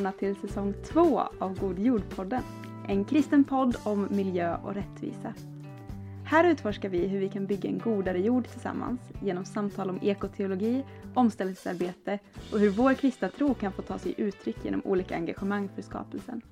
välkomna 0.00 0.18
till 0.18 0.48
säsong 0.48 0.74
två 0.84 1.20
av 1.38 1.58
God 1.58 1.78
jord-podden. 1.78 2.42
En 2.88 3.04
kristen 3.04 3.44
podd 3.44 3.76
om 3.84 4.08
miljö 4.10 4.56
och 4.56 4.74
rättvisa. 4.74 5.34
Här 6.24 6.44
utforskar 6.44 6.88
vi 6.88 7.06
hur 7.06 7.20
vi 7.20 7.28
kan 7.28 7.46
bygga 7.46 7.68
en 7.68 7.78
godare 7.78 8.18
jord 8.18 8.48
tillsammans 8.48 9.00
genom 9.22 9.44
samtal 9.44 9.90
om 9.90 9.98
ekoteologi, 10.02 10.84
omställningsarbete 11.14 12.18
och 12.52 12.58
hur 12.58 12.70
vår 12.70 12.94
kristna 12.94 13.28
tro 13.28 13.54
kan 13.54 13.72
få 13.72 13.82
ta 13.82 13.98
sig 13.98 14.14
uttryck 14.16 14.56
genom 14.64 14.82
olika 14.84 15.14
engagemang 15.14 15.68
för 15.74 15.82
skapelsen. 15.82 16.42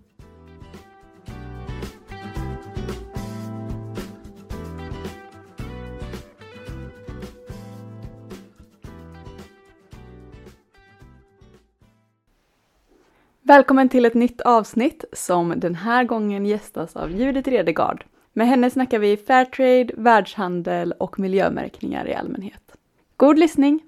Välkommen 13.48 13.88
till 13.88 14.04
ett 14.04 14.14
nytt 14.14 14.40
avsnitt 14.40 15.04
som 15.12 15.54
den 15.56 15.74
här 15.74 16.04
gången 16.04 16.46
gästas 16.46 16.96
av 16.96 17.10
Judith 17.10 17.50
Redegard. 17.50 18.04
Med 18.32 18.46
henne 18.48 18.70
snackar 18.70 18.98
vi 18.98 19.16
Fairtrade, 19.16 19.92
världshandel 19.96 20.92
och 20.92 21.18
miljömärkningar 21.18 22.08
i 22.08 22.14
allmänhet. 22.14 22.72
God 23.16 23.38
lyssning! 23.38 23.80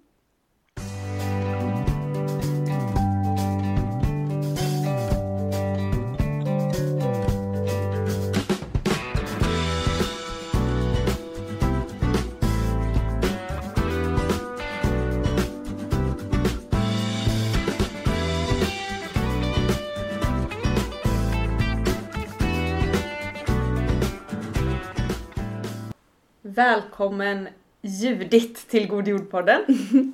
Välkommen 26.61 27.49
Judit 27.80 28.69
till 28.69 28.89
God 28.89 29.09
jord-podden. 29.09 29.61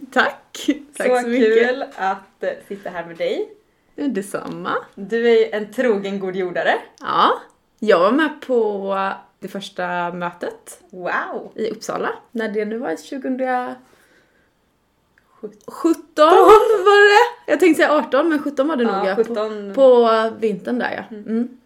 Tack! 0.13 0.71
Tack 0.97 1.07
så, 1.09 1.17
så, 1.17 1.29
mycket. 1.29 1.69
kul 1.69 1.85
att 1.97 2.43
eh, 2.43 2.51
sitta 2.69 2.91
här 2.91 3.07
med 3.07 3.17
dig. 3.17 3.51
Detsamma. 3.95 4.75
Du 4.95 5.29
är 5.29 5.55
en 5.55 5.73
trogen 5.73 6.21
god 6.21 6.37
jordare. 6.37 6.75
Ja, 7.01 7.41
jag 7.79 8.01
var 8.01 8.13
med 8.13 8.41
på 8.47 9.13
det 9.39 9.49
första 9.49 10.13
mötet 10.13 10.81
Wow! 10.91 11.53
i 11.55 11.71
Uppsala. 11.71 12.11
När 12.31 12.49
det 12.49 12.65
nu 12.65 12.79
var 12.79 12.91
2017 12.91 13.77
Sjutton. 15.67 16.27
var 16.85 17.09
det. 17.15 17.53
Jag 17.53 17.61
tänkte 17.61 17.83
säga 17.83 17.93
18 17.93 18.29
men 18.29 18.43
17 18.43 18.69
var 18.69 18.77
det 18.77 18.85
nog 18.85 18.95
Ja, 18.95 19.09
ja, 19.09 19.17
17. 19.17 19.75
På, 19.75 19.75
på 19.75 20.31
vintern 20.39 20.79
där 20.79 21.07
ja. 21.11 21.17
Mm. 21.17 21.59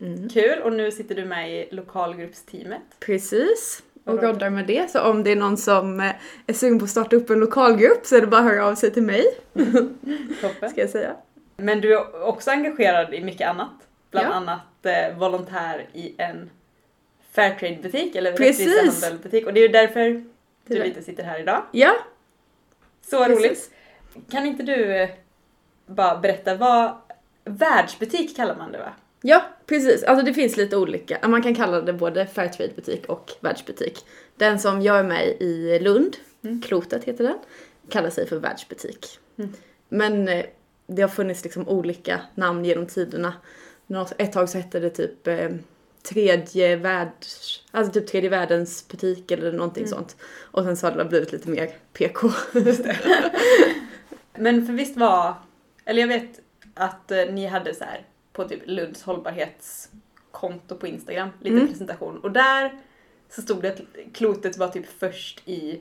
Mm. 0.00 0.28
Kul 0.28 0.58
och 0.62 0.72
nu 0.72 0.90
sitter 0.90 1.14
du 1.14 1.24
med 1.24 1.52
i 1.52 1.68
lokalgruppsteamet. 1.70 2.82
Precis. 3.00 3.82
Och 4.08 4.22
roddar 4.22 4.50
med 4.50 4.66
det. 4.66 4.90
Så 4.90 5.00
om 5.00 5.24
det 5.24 5.32
är 5.32 5.36
någon 5.36 5.56
som 5.56 6.00
eh, 6.00 6.12
är 6.46 6.52
sugen 6.52 6.78
på 6.78 6.84
att 6.84 6.90
starta 6.90 7.16
upp 7.16 7.30
en 7.30 7.40
lokalgrupp 7.40 8.06
så 8.06 8.16
är 8.16 8.20
det 8.20 8.26
bara 8.26 8.40
att 8.40 8.46
höra 8.46 8.66
av 8.66 8.74
sig 8.74 8.90
till 8.92 9.02
mig. 9.02 9.24
Toppen. 10.40 10.70
Ska 10.70 10.80
jag 10.80 10.90
säga. 10.90 11.16
Men 11.56 11.80
du 11.80 11.94
är 11.94 12.22
också 12.22 12.50
engagerad 12.50 13.14
i 13.14 13.24
mycket 13.24 13.48
annat. 13.48 13.70
Bland 14.10 14.26
Ja. 14.26 14.32
annat 14.32 14.60
eh, 14.86 15.18
volontär 15.18 15.86
i 15.92 16.14
en 16.18 16.50
Fairtrade-butik 17.32 18.16
eller 18.16 18.32
Precis. 18.32 18.66
rättvisehandelbutik 18.76 19.46
och 19.46 19.54
det 19.54 19.60
är 19.60 19.62
ju 19.62 19.68
därför 19.68 20.24
du 20.66 20.82
lite 20.84 21.02
sitter 21.02 21.22
här 21.24 21.40
idag. 21.40 21.62
Ja, 21.72 21.94
Så 23.06 23.24
Precis. 23.24 23.38
roligt! 23.44 23.70
Kan 24.30 24.46
inte 24.46 24.62
du 24.62 24.96
eh, 24.96 25.08
bara 25.86 26.16
berätta 26.18 26.54
vad 26.54 26.94
världsbutik 27.44 28.36
kallar 28.36 28.56
man 28.56 28.72
det 28.72 28.78
va? 28.78 28.92
Ja, 29.22 29.42
precis. 29.66 30.02
Alltså 30.02 30.24
det 30.24 30.34
finns 30.34 30.56
lite 30.56 30.76
olika. 30.76 31.28
Man 31.28 31.42
kan 31.42 31.54
kalla 31.54 31.80
det 31.80 31.92
både 31.92 32.26
Fairtrade-butik 32.26 33.06
och 33.06 33.30
världsbutik. 33.40 34.04
Den 34.36 34.58
som 34.58 34.82
jag 34.82 34.98
är 34.98 35.04
med 35.04 35.26
i 35.28 35.78
Lund, 35.78 36.16
Mm. 36.44 36.62
Klotet 36.62 37.04
heter 37.04 37.24
den, 37.24 37.38
kallar 37.90 38.10
sig 38.10 38.26
för 38.26 38.36
världsbutik. 38.36 39.06
Mm. 39.38 39.52
Men 39.88 40.28
eh, 40.28 40.44
det 40.86 41.02
har 41.02 41.08
funnits 41.08 41.44
liksom 41.44 41.68
olika 41.68 42.20
namn 42.34 42.64
genom 42.64 42.86
tiderna. 42.86 43.32
Ett 44.18 44.32
tag 44.32 44.48
så 44.48 44.58
hette 44.58 44.80
det 44.80 44.90
typ 44.90 45.26
eh, 45.26 45.48
tredje 46.02 46.76
världs, 46.76 47.62
alltså 47.70 47.92
typ 47.92 48.06
tredje 48.06 48.30
världens 48.30 48.88
butik 48.88 49.30
eller 49.30 49.52
någonting 49.52 49.84
Mm. 49.84 49.90
sånt. 49.98 50.16
Och 50.40 50.64
sen 50.64 50.76
så 50.76 50.86
har 50.86 50.96
det 50.96 51.04
blivit 51.04 51.32
lite 51.32 51.48
mer 51.50 51.70
PK. 51.92 52.28
Men 54.34 54.66
för 54.66 54.72
visst 54.72 54.96
var, 54.96 55.34
eller 55.84 56.00
jag 56.00 56.08
vet 56.08 56.40
att 56.74 57.10
eh, 57.10 57.24
ni 57.32 57.46
hade 57.46 57.74
så 57.74 57.84
här 57.84 58.06
på 58.42 58.48
typ 58.48 58.62
Lunds 58.66 59.02
hållbarhetskonto 59.02 60.76
på 60.76 60.86
Instagram, 60.86 61.28
lite 61.40 61.56
Mm. 61.56 61.68
presentation 61.68 62.18
och 62.18 62.30
där 62.30 62.78
så 63.30 63.42
stod 63.42 63.62
det 63.62 63.68
att 63.68 63.80
klotet 64.14 64.58
var 64.58 64.68
typ 64.68 64.86
först 64.98 65.42
i, 65.48 65.80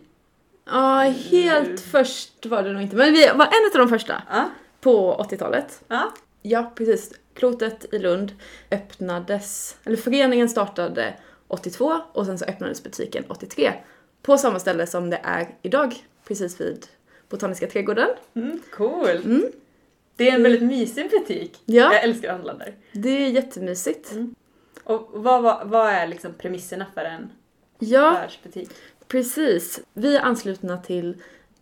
Ja, 0.65 0.99
helt 1.31 1.65
Mm. 1.67 1.77
först 1.77 2.45
var 2.45 2.63
det 2.63 2.73
nog 2.73 2.81
inte. 2.81 2.95
Men 2.95 3.13
vi 3.13 3.27
var 3.27 3.45
en 3.45 3.81
av 3.81 3.87
de 3.87 3.89
första 3.89 4.23
ja, 4.29 4.49
på 4.81 5.15
80-talet. 5.29 5.83
ja, 5.87 6.11
Ja, 6.41 6.71
precis. 6.75 7.13
Klotet 7.33 7.93
i 7.93 7.99
Lund 7.99 8.31
öppnades, 8.71 9.77
eller 9.83 9.97
föreningen 9.97 10.49
startade 10.49 11.13
82 11.47 11.99
och 12.13 12.25
sen 12.25 12.37
så 12.37 12.45
öppnades 12.45 12.83
butiken 12.83 13.23
83 13.29 13.73
på 14.21 14.37
samma 14.37 14.59
ställe 14.59 14.87
som 14.87 15.09
det 15.09 15.19
är 15.23 15.47
idag, 15.61 15.95
precis 16.27 16.61
vid 16.61 16.85
Botaniska 17.29 17.67
trädgården. 17.67 18.09
mm, 18.33 18.59
cool. 18.73 19.09
Mm. 19.09 19.43
Det 20.17 20.29
är 20.29 20.35
en 20.35 20.43
väldigt 20.43 20.61
mysig 20.63 21.09
butik. 21.09 21.57
Ja, 21.65 21.93
Jag 21.93 22.03
älskar 22.03 22.27
att 22.29 22.35
handla 22.35 22.53
där. 22.53 22.75
det 22.91 23.09
är 23.09 23.29
jättemysigt. 23.29 24.11
Mm. 24.11 24.35
Och 24.83 25.09
vad, 25.13 25.43
vad, 25.43 25.67
vad 25.69 25.89
är 25.89 26.07
liksom 26.07 26.33
premisserna 26.33 26.85
för 26.93 27.01
en 27.05 27.29
Ja, 27.79 28.11
världsbutik? 28.11 28.69
precis. 29.07 29.79
Vi 29.93 30.15
är 30.15 30.21
anslutna 30.21 30.77
till 30.77 31.17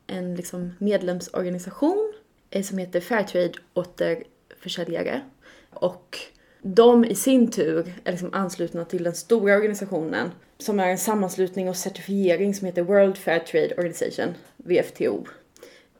en 0.07 0.35
liksom 0.35 0.73
medlemsorganisation 0.79 2.13
eh, 2.49 2.63
som 2.63 2.77
heter 2.77 2.99
Fairtrade 3.01 3.51
återförsäljare. 3.73 5.21
Och 5.69 6.17
de 6.61 7.05
i 7.05 7.15
sin 7.15 7.51
tur 7.51 7.93
är 8.03 8.11
liksom 8.11 8.33
anslutna 8.33 8.85
till 8.85 9.03
den 9.03 9.15
stora 9.15 9.55
organisationen 9.55 10.31
som 10.57 10.79
är 10.79 10.87
en 10.87 10.97
sammanslutning 10.97 11.69
och 11.69 11.75
certifiering 11.77 12.53
som 12.55 12.65
heter 12.65 12.81
World 12.81 13.17
Fair 13.17 13.39
Trade 13.39 13.75
Organization, 13.77 14.33
VFTO. 14.57 15.25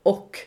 Och 0.04 0.40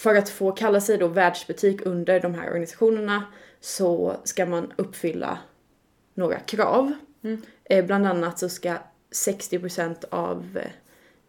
för 0.00 0.14
att 0.14 0.28
få 0.28 0.52
kalla 0.52 0.80
sig 0.80 0.98
då 0.98 1.06
världsbutik 1.06 1.86
under 1.86 2.20
de 2.20 2.34
här 2.34 2.48
organisationerna 2.48 3.24
så 3.60 4.16
ska 4.24 4.46
man 4.46 4.72
uppfylla 4.76 5.38
några 6.14 6.38
krav. 6.38 6.92
Mm. 7.22 7.42
Eh, 7.64 7.84
bland 7.84 8.06
annat 8.06 8.38
så 8.38 8.48
ska 8.48 8.74
60% 9.10 10.04
av 10.10 10.58
eh, 10.62 10.70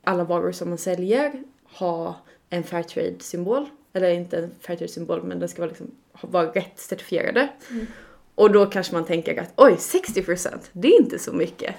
alla 0.03 0.23
varor 0.23 0.51
som 0.51 0.69
man 0.69 0.77
säljer 0.77 1.43
ha 1.63 2.15
en 2.49 2.63
Fairtrade-symbol. 2.63 3.69
Eller 3.93 4.09
inte 4.09 4.37
en 4.37 4.51
Fairtrade-symbol, 4.59 5.23
men 5.23 5.39
den 5.39 5.49
ska 5.49 5.61
vara, 5.61 5.69
liksom, 5.69 5.91
vara 6.21 6.51
rätt 6.51 6.79
certifierade. 6.79 7.49
Mm. 7.69 7.87
Och 8.35 8.51
då 8.51 8.65
kanske 8.65 8.93
man 8.93 9.05
tänker 9.05 9.41
att 9.41 9.53
oj, 9.55 9.73
60% 9.73 10.49
det 10.71 10.87
är 10.87 11.01
inte 11.01 11.19
så 11.19 11.33
mycket. 11.33 11.75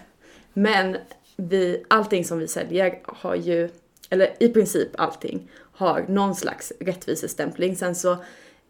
Men 0.53 0.97
vi, 1.37 1.85
allting 1.89 2.25
som 2.25 2.39
vi 2.39 2.49
säljer 2.49 3.01
har 3.05 3.35
ju, 3.35 3.69
eller 4.11 4.35
i 4.39 4.49
princip 4.49 4.89
allting, 5.01 5.51
har 5.73 6.05
någon 6.09 6.35
slags 6.35 6.73
rättvisestämpling. 6.81 7.77
Sen 7.77 7.95
så 7.95 8.17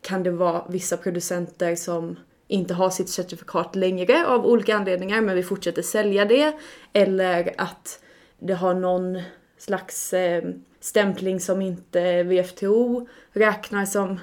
kan 0.00 0.22
det 0.22 0.30
vara 0.30 0.66
vissa 0.68 0.96
producenter 0.96 1.76
som 1.76 2.16
inte 2.48 2.74
har 2.74 2.90
sitt 2.90 3.08
certifikat 3.08 3.76
längre 3.76 4.26
av 4.26 4.46
olika 4.46 4.76
anledningar 4.76 5.20
men 5.20 5.36
vi 5.36 5.42
fortsätter 5.42 5.82
sälja 5.82 6.24
det. 6.24 6.56
Eller 6.92 7.54
att 7.58 8.00
det 8.38 8.54
har 8.54 8.74
någon 8.74 9.22
slags 9.58 10.12
eh, 10.12 10.44
stämpling 10.80 11.40
som 11.40 11.62
inte 11.62 12.22
VFTO 12.22 13.06
räknar 13.32 13.86
som 13.86 14.20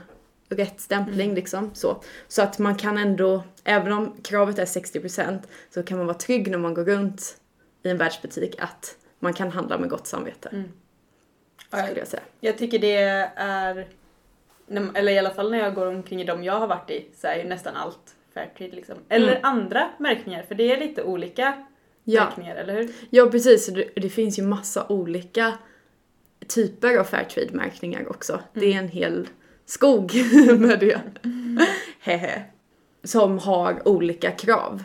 rätt 0.50 0.82
stämpling 0.82 1.36
liksom. 1.36 1.72
Så. 1.74 2.04
så 2.28 2.42
att 2.42 2.60
man 2.60 2.76
kan 2.76 2.98
ändå, 2.98 3.44
även 3.64 3.94
om 3.94 4.16
kravet 4.24 4.60
är 4.60 4.66
60% 4.66 5.40
så 5.74 5.84
kan 5.84 5.98
man 5.98 6.08
vara 6.08 6.18
trygg 6.18 6.52
när 6.52 6.58
man 6.58 6.74
går 6.74 6.84
runt 6.84 7.38
i 7.84 7.90
en 7.90 7.98
världsbutik 7.98 8.56
att 8.60 8.96
man 9.20 9.34
kan 9.34 9.52
handla 9.52 9.78
med 9.78 9.90
gott 9.90 10.08
samvete. 10.08 10.50
Mm. 10.52 10.72
Skulle 11.68 12.00
jag 12.00 12.08
säga. 12.08 12.24
Jag 12.40 12.58
tycker 12.58 12.80
det 12.80 12.96
är, 12.96 13.88
eller 14.94 15.12
i 15.12 15.18
alla 15.20 15.30
fall 15.30 15.52
när 15.52 15.58
jag 15.60 15.76
går 15.76 15.86
omkring 15.86 16.22
i 16.22 16.24
de 16.24 16.44
jag 16.44 16.60
har 16.60 16.68
varit 16.68 16.90
i 16.90 17.06
så 17.18 17.28
är 17.28 17.36
ju 17.38 17.44
nästan 17.44 17.76
allt 17.76 18.16
Fairtrade 18.34 18.76
liksom. 18.76 18.96
Eller 19.10 19.28
Mm. 19.32 19.40
andra 19.44 19.90
märkningar 19.98 20.44
för 20.44 20.56
det 20.56 20.72
är 20.72 20.78
lite 20.80 21.04
olika 21.04 21.66
Ja. 22.04 22.24
märkningar, 22.26 22.56
eller 22.56 22.74
hur? 22.74 22.90
Ja 23.10 23.26
precis, 23.32 23.68
det, 23.68 23.90
det 23.96 24.10
finns 24.10 24.40
ju 24.40 24.44
massa 24.44 24.86
olika 24.90 25.54
typer 26.48 26.98
av 26.98 27.04
Fairtrade-märkningar 27.04 28.10
också. 28.10 28.40
Det 28.54 28.74
är 28.74 28.78
en 28.80 28.88
hel 28.88 29.28
skog 29.66 30.12
med 30.60 30.80
det. 30.80 31.02
Hehe. 32.00 32.44
Som 33.04 33.38
har 33.40 33.88
olika 33.88 34.32
krav 34.32 34.84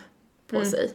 på 0.51 0.57
Mm. 0.57 0.69
sig. 0.71 0.91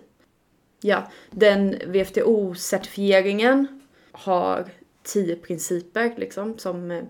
Ja, 0.81 1.11
den 1.31 1.75
VFTO-certifieringen 1.85 3.81
har 4.11 4.65
tio 5.09 5.35
principer 5.35 6.13
liksom 6.17 6.57
som 6.57 6.91
eh, 6.91 7.03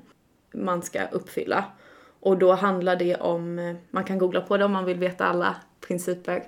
man 0.51 0.81
ska 0.81 1.07
uppfylla. 1.07 1.65
Och 2.19 2.37
då 2.37 2.53
handlar 2.53 2.95
det 2.95 3.15
om, 3.15 3.59
eh, 3.59 3.75
man 3.91 4.03
kan 4.03 4.17
googla 4.17 4.41
på 4.41 4.57
det 4.57 4.65
om 4.65 4.71
man 4.71 4.85
vill 4.85 4.97
veta 4.97 5.25
alla 5.25 5.55
principer 5.87 6.43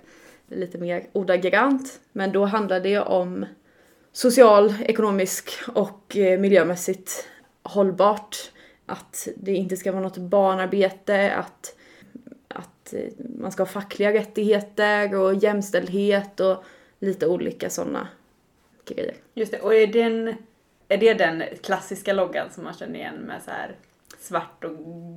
lite 0.47 0.77
mer 0.77 1.07
ordagrant. 1.13 1.99
Men 2.11 2.31
då 2.31 2.45
handlar 2.45 2.79
det 2.79 2.99
om 2.99 3.45
social, 4.11 4.73
ekonomisk 4.81 5.51
och 5.73 6.17
eh, 6.17 6.39
miljömässigt 6.39 7.27
hållbart. 7.63 8.51
Att 8.85 9.27
det 9.35 9.53
inte 9.53 9.77
ska 9.77 9.91
vara 9.91 10.03
något 10.03 10.17
barnarbete, 10.17 11.31
att, 11.31 11.75
att 12.47 12.93
man 13.39 13.51
ska 13.51 13.63
ha 13.63 13.67
fackliga 13.67 14.13
rättigheter 14.13 15.15
och 15.15 15.35
jämställdhet 15.35 16.39
och 16.39 16.63
lite 16.99 17.27
olika 17.27 17.69
sådana 17.69 18.07
grejer. 18.85 19.15
Just 19.33 19.51
det, 19.51 19.59
och 19.59 19.75
är, 19.75 19.87
den, 19.87 20.35
är 20.93 20.97
det 20.97 21.13
den 21.13 21.43
klassiska 21.63 22.13
loggan 22.13 22.49
som 22.51 22.63
man 22.63 22.73
känner 22.73 22.95
igen 22.99 23.15
med 23.15 23.41
så 23.45 23.51
här 23.51 23.75
svart 24.19 24.63
och 24.63 24.71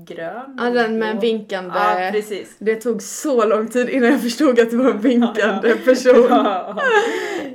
grön? 0.07 0.57
Ja, 0.59 0.71
den 0.71 0.99
med 0.99 1.11
en 1.11 1.21
vinkande. 1.21 1.75
Ja, 1.75 2.09
precis. 2.13 2.57
Det 2.59 2.77
tog 2.77 3.03
så 3.03 3.45
lång 3.47 3.69
tid 3.69 3.89
innan 3.89 4.11
jag 4.11 4.23
förstod 4.23 4.61
att 4.61 4.71
det 4.71 4.77
var 4.77 4.91
en 4.91 5.01
vinkande 5.01 5.75
person. 5.75 6.27
Ja. 6.31 6.83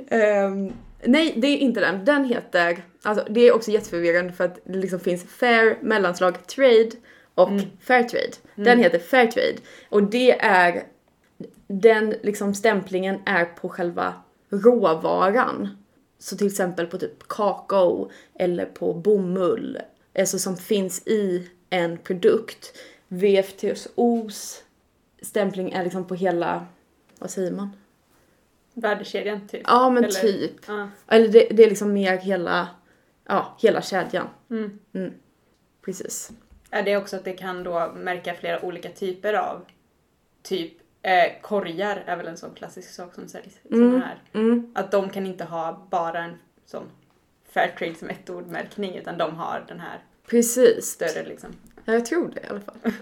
Ehm, 0.08 0.72
nej, 1.04 1.34
det 1.36 1.46
är 1.46 1.56
inte 1.58 1.80
den. 1.80 2.04
Den 2.04 2.24
heter, 2.24 2.82
alltså 3.02 3.26
det 3.30 3.40
är 3.48 3.54
också 3.54 3.70
jätteförvirrande 3.70 4.32
för 4.32 4.44
att 4.44 4.58
det 4.64 4.78
liksom 4.78 5.00
finns 5.00 5.24
fair 5.24 5.78
mellanslag 5.82 6.46
trade 6.46 6.90
och 7.34 7.48
Mm. 7.48 7.64
fair 7.82 8.02
trade. 8.02 8.32
Den 8.54 8.78
heter 8.78 8.98
fair 8.98 9.26
trade 9.26 9.56
och 9.88 10.02
det 10.02 10.40
är, 10.40 10.82
den 11.66 12.14
liksom 12.22 12.54
stämplingen 12.54 13.18
är 13.26 13.44
på 13.44 13.68
själva 13.68 14.14
råvaran. 14.50 15.68
Så 16.20 16.36
till 16.36 16.46
exempel 16.46 16.86
på 16.86 16.98
typ 16.98 17.28
kakao 17.28 18.10
eller 18.34 18.66
på 18.66 18.94
bomull, 18.94 19.78
alltså 20.18 20.38
som 20.38 20.56
finns 20.56 21.06
i 21.06 21.50
en 21.70 21.98
produkt. 21.98 22.76
VFTOs 23.08 24.64
stämpling 25.22 25.72
är 25.72 25.84
liksom 25.84 26.04
på 26.04 26.14
hela, 26.14 26.66
vad 27.18 27.30
säger 27.30 27.52
man? 27.52 27.70
Värdekedjan 28.74 29.48
typ. 29.48 29.62
Ja 29.64 29.90
men 29.90 30.04
Eller- 30.04 30.20
typ. 30.20 30.52
Ja. 30.66 30.88
Eller 31.08 31.28
det, 31.28 31.48
det 31.50 31.64
är 31.64 31.68
liksom 31.68 31.92
mer 31.92 32.16
hela, 32.18 32.68
ja, 33.24 33.56
hela 33.60 33.82
kedjan. 33.82 34.28
Mm. 34.50 34.78
Mm. 34.92 35.12
Precis. 35.84 36.30
Är 36.70 36.82
det 36.82 36.96
också 36.96 37.16
att 37.16 37.24
det 37.24 37.32
kan 37.32 37.64
då 37.64 37.92
märka 37.96 38.34
flera 38.34 38.64
olika 38.64 38.88
typer 38.90 39.34
av 39.34 39.64
typ 40.42 40.72
eh, 41.02 41.40
korgar 41.42 42.02
är 42.06 42.16
väl 42.16 42.28
en 42.28 42.36
sån 42.36 42.54
klassisk 42.54 42.90
sak 42.90 43.14
som 43.14 43.28
säljs. 43.28 43.54
Mm. 43.70 44.02
Här. 44.02 44.22
Mm. 44.32 44.72
Att 44.74 44.90
de 44.90 45.10
kan 45.10 45.26
inte 45.26 45.44
ha 45.44 45.86
bara 45.90 46.18
en 46.18 46.38
sån 46.66 46.90
Fairtrade 47.52 47.94
som 47.94 48.08
ett 48.08 48.30
ordmärkning 48.30 48.94
utan 48.94 49.18
de 49.18 49.36
har 49.36 49.64
den 49.68 49.80
här 49.80 49.98
Precis. 50.26 50.86
större 50.86 51.28
liksom. 51.28 51.50
Ja, 51.84 51.92
jag 51.92 52.06
tror 52.06 52.30
det 52.34 52.40
i 52.40 52.46
alla 52.50 52.60
fall. 52.60 52.76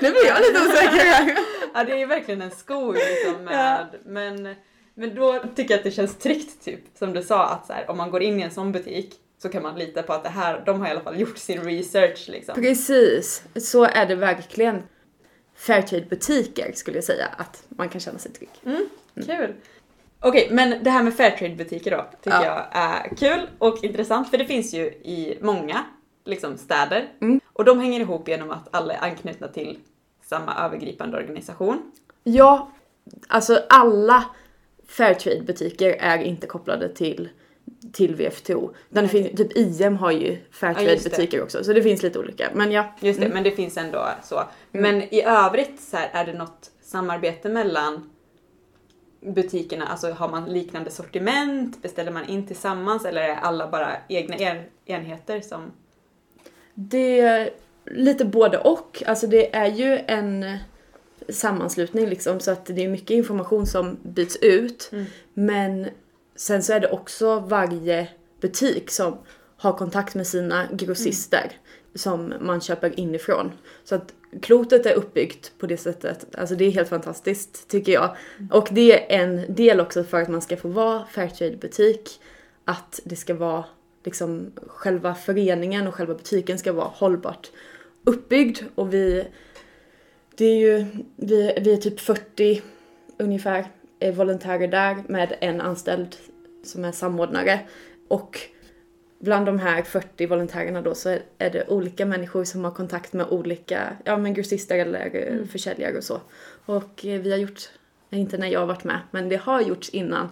nu 0.00 0.10
blir 0.10 0.26
jag 0.26 0.40
lite 0.40 0.60
osäker. 0.60 1.38
Ja 1.74 1.84
det 1.84 2.02
är 2.02 2.06
verkligen 2.06 2.42
en 2.42 2.50
skog 2.50 2.94
liksom 2.94 3.44
med, 3.44 3.86
men, 4.04 4.54
men 4.94 5.14
då 5.14 5.42
tycker 5.54 5.74
jag 5.74 5.78
att 5.78 5.84
det 5.84 5.90
känns 5.90 6.18
tryggt 6.18 6.64
typ 6.64 6.80
som 6.94 7.12
du 7.12 7.22
sa 7.22 7.48
att 7.48 7.66
så 7.66 7.72
här, 7.72 7.90
om 7.90 7.96
man 7.96 8.10
går 8.10 8.22
in 8.22 8.40
i 8.40 8.42
en 8.42 8.50
sån 8.50 8.72
butik 8.72 9.14
så 9.38 9.48
kan 9.48 9.62
man 9.62 9.78
lita 9.78 10.02
på 10.02 10.12
att 10.12 10.22
det 10.22 10.28
här, 10.28 10.62
de 10.66 10.80
har 10.80 10.88
i 10.88 10.90
alla 10.90 11.00
fall 11.00 11.20
gjort 11.20 11.38
sin 11.38 11.64
research 11.64 12.28
liksom. 12.28 12.54
Precis, 12.54 13.42
så 13.56 13.84
är 13.84 14.06
det 14.06 14.14
verkligen. 14.14 14.82
Fairtrade-butiker 15.54 16.72
skulle 16.74 16.96
jag 16.96 17.04
säga 17.04 17.26
att 17.36 17.62
man 17.68 17.88
kan 17.88 18.00
känna 18.00 18.18
sig 18.18 18.32
trygg. 18.32 18.50
Kul! 19.26 19.54
Okej, 20.20 20.48
men 20.50 20.84
det 20.84 20.90
här 20.90 21.02
med 21.02 21.14
Fairtrade-butiker 21.16 21.90
då 21.90 22.06
tycker 22.22 22.36
Ja. 22.36 22.44
jag 22.44 22.82
är 22.82 23.16
kul 23.16 23.48
och 23.58 23.84
intressant 23.84 24.30
för 24.30 24.38
det 24.38 24.44
finns 24.44 24.74
ju 24.74 24.84
i 24.86 25.38
många 25.40 25.84
liksom, 26.24 26.58
städer 26.58 27.08
Mm. 27.20 27.40
och 27.52 27.64
de 27.64 27.80
hänger 27.80 28.00
ihop 28.00 28.28
genom 28.28 28.50
att 28.50 28.68
alla 28.70 28.94
är 28.94 29.02
anknutna 29.04 29.48
till 29.48 29.78
samma 30.24 30.54
övergripande 30.66 31.16
organisation. 31.16 31.92
Ja, 32.22 32.70
alltså 33.28 33.60
alla 33.68 34.24
Fairtrade-butiker 34.88 35.96
är 36.00 36.18
inte 36.18 36.46
kopplade 36.46 36.88
till, 36.94 37.28
till 37.92 38.14
VFTO. 38.14 38.70
Det 38.88 39.00
Nej. 39.00 39.08
finns, 39.10 39.30
typ 39.36 39.56
IM 39.56 39.96
har 39.96 40.10
ju 40.10 40.32
Ja, 40.32 40.38
Fairtrade-butiker 40.50 41.42
också, 41.42 41.64
så 41.64 41.72
det 41.72 41.82
finns 41.82 42.02
lite 42.02 42.18
olika. 42.18 42.48
Men 42.54 42.72
ja. 42.72 42.94
Just 43.00 43.20
det, 43.20 43.26
Mm. 43.26 43.34
men 43.34 43.44
det 43.44 43.50
finns 43.50 43.76
ändå 43.76 44.08
så. 44.24 44.42
Men 44.72 45.02
i 45.02 45.22
övrigt 45.22 45.80
så 45.80 45.96
här, 45.96 46.10
är 46.12 46.24
det 46.26 46.32
något 46.38 46.70
samarbete 46.82 47.48
mellan 47.48 48.10
butikerna? 49.20 49.86
Alltså 49.86 50.10
har 50.10 50.28
man 50.28 50.44
liknande 50.52 50.90
sortiment? 50.90 51.82
Beställer 51.82 52.12
man 52.12 52.28
in 52.28 52.46
tillsammans 52.46 53.04
eller 53.04 53.20
är 53.22 53.34
alla 53.36 53.68
bara 53.70 53.88
egna 54.08 54.36
en- 54.36 54.62
enheter 54.86 55.40
som... 55.40 55.72
Det 56.74 57.20
är 57.20 57.50
lite 57.86 58.24
både 58.24 58.58
och. 58.58 59.02
Alltså 59.06 59.26
det 59.26 59.54
är 59.54 59.66
ju 59.66 59.98
en 60.06 60.56
sammanslutning 61.28 62.06
liksom 62.08 62.40
så 62.40 62.50
att 62.50 62.66
det 62.66 62.84
är 62.84 62.88
mycket 62.88 63.10
information 63.10 63.66
som 63.66 63.96
byts 64.02 64.36
ut. 64.36 64.90
Mm. 64.92 65.04
Men 65.34 65.88
sen 66.36 66.62
så 66.62 66.72
är 66.72 66.80
det 66.80 66.90
också 66.90 67.40
varje 67.40 68.08
butik 68.40 68.90
som 68.90 69.18
har 69.56 69.72
kontakt 69.72 70.14
med 70.14 70.26
sina 70.26 70.66
grossister 70.72 71.52
som 71.94 72.34
man 72.40 72.60
köper 72.60 73.00
inifrån. 73.00 73.52
Så 73.84 73.94
att 73.94 74.14
klotet 74.42 74.86
är 74.86 74.94
uppbyggt 74.94 75.52
på 75.58 75.66
det 75.66 75.76
sättet. 75.76 76.26
Alltså 76.38 76.54
det 76.54 76.64
är 76.64 76.70
helt 76.70 76.88
fantastiskt 76.88 77.68
tycker 77.68 77.92
jag. 77.92 78.16
Och 78.50 78.68
det 78.70 79.14
är 79.14 79.22
en 79.22 79.54
del 79.54 79.80
också 79.80 80.04
för 80.04 80.22
att 80.22 80.28
man 80.28 80.42
ska 80.42 80.56
få 80.56 80.68
vara 80.68 81.04
Fairtrade-butik. 81.06 82.20
Att 82.64 83.00
det 83.04 83.16
ska 83.16 83.34
vara 83.34 83.64
liksom 84.04 84.52
själva 84.66 85.14
föreningen 85.14 85.86
och 85.86 85.94
själva 85.94 86.14
butiken 86.14 86.58
ska 86.58 86.72
vara 86.72 86.88
hållbart 86.94 87.50
uppbyggd 88.04 88.58
och 88.74 88.94
vi 88.94 89.26
det 90.36 90.44
är 90.44 90.56
ju, 90.56 90.86
vi, 91.16 91.58
vi 91.60 91.72
är 91.72 91.76
typ 91.76 92.00
40 92.00 92.62
ungefär 93.18 93.66
volontärer 94.14 94.68
där 94.68 94.96
med 95.08 95.36
en 95.40 95.60
anställd 95.60 96.16
som 96.64 96.84
är 96.84 96.92
samordnare 96.92 97.60
och 98.08 98.38
bland 99.18 99.46
de 99.46 99.58
här 99.58 99.82
40 99.82 100.26
volontärerna 100.26 100.82
då 100.82 100.94
så 100.94 101.08
är, 101.38 101.50
det 101.50 101.68
olika 101.68 102.06
människor 102.06 102.44
som 102.44 102.64
har 102.64 102.70
kontakt 102.70 103.12
med 103.12 103.26
olika, 103.26 103.96
ja 104.04 104.16
men 104.16 104.34
grossister 104.34 104.78
eller 104.78 105.06
mm. 105.06 105.48
försäljare 105.48 105.96
och 105.96 106.04
så. 106.04 106.20
Och 106.66 107.04
eh, 107.06 107.20
vi 107.20 107.30
har 107.30 107.38
gjort, 107.38 107.60
inte 108.10 108.38
när 108.38 108.48
jag 108.48 108.60
har 108.60 108.66
varit 108.66 108.84
med, 108.84 109.00
men 109.10 109.28
det 109.28 109.36
har 109.36 109.60
gjorts 109.60 109.88
innan, 109.88 110.28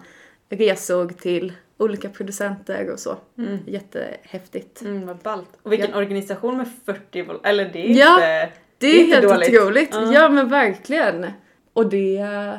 resor 0.49 1.09
till 1.09 1.53
olika 1.77 2.09
producenter 2.09 2.89
och 2.89 2.99
så. 2.99 3.17
Mm. 3.37 3.57
Jättehäftigt. 3.67 4.81
Mm, 4.81 5.05
vad 5.07 5.17
ballt. 5.17 5.49
Och 5.63 5.71
vilken 5.71 5.91
Ja. 5.91 5.97
organisation 5.97 6.57
med 6.57 6.67
40 6.85 7.21
vol- 7.23 7.39
Eller 7.43 7.69
det 7.73 7.91
är 7.91 7.99
Ja. 7.99 8.15
inte... 8.15 8.49
Det 8.77 8.87
är, 8.87 8.93
Det 8.93 9.01
är 9.01 9.05
helt 9.21 9.23
dåligt. 9.33 9.49
otroligt. 9.49 9.89
Ja. 9.93 10.13
Ja 10.13 10.29
men 10.29 10.49
verkligen. 10.49 11.25
Och 11.73 11.89
det 11.89 12.17
eh, 12.17 12.55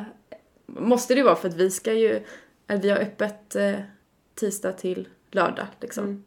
måste 0.65 1.15
det 1.15 1.23
vara 1.23 1.35
för 1.35 1.47
att 1.47 1.53
vi 1.55 1.71
ska 1.71 1.93
ju, 1.93 2.21
vi 2.67 2.89
har 2.89 2.97
öppet 2.97 3.55
eh, 3.55 3.73
tisdag 4.35 4.71
till 4.71 5.07
lördag 5.31 5.65
liksom. 5.81 6.03
Mm. 6.03 6.23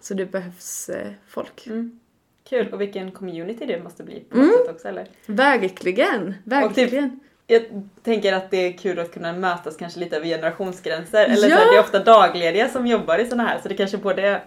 Så 0.00 0.14
det 0.14 0.26
behövs 0.26 0.88
eh, 0.88 1.08
folk. 1.28 1.66
Mm. 1.66 2.00
Kul. 2.48 2.72
Och 2.72 2.80
vilken 2.80 3.10
community 3.12 3.66
det 3.66 3.82
måste 3.82 4.02
bli 4.02 4.20
på 4.20 4.36
Mm. 4.36 4.48
något 4.48 4.56
sätt 4.66 4.74
också 4.74 4.88
eller? 4.88 5.06
Verkligen, 5.26 6.34
verkligen. 6.44 7.20
Jag 7.46 7.62
tänker 8.02 8.32
att 8.32 8.50
det 8.50 8.56
är 8.56 8.72
kul 8.78 8.98
att 8.98 9.12
kunna 9.12 9.32
mötas 9.32 9.76
kanske 9.76 10.00
lite 10.00 10.16
över 10.16 10.26
generationsgränser. 10.26 11.24
Eller 11.24 11.36
så 11.36 11.48
Ja. 11.48 11.56
här, 11.56 11.70
det 11.72 11.76
är 11.76 11.80
ofta 11.80 12.04
daglediga 12.04 12.68
som 12.68 12.86
jobbar 12.86 13.18
i 13.18 13.26
såna 13.26 13.42
här 13.46 13.58
så 13.62 13.68
det 13.68 13.74
kanske 13.74 13.96
både 13.96 14.22
är 14.22 14.44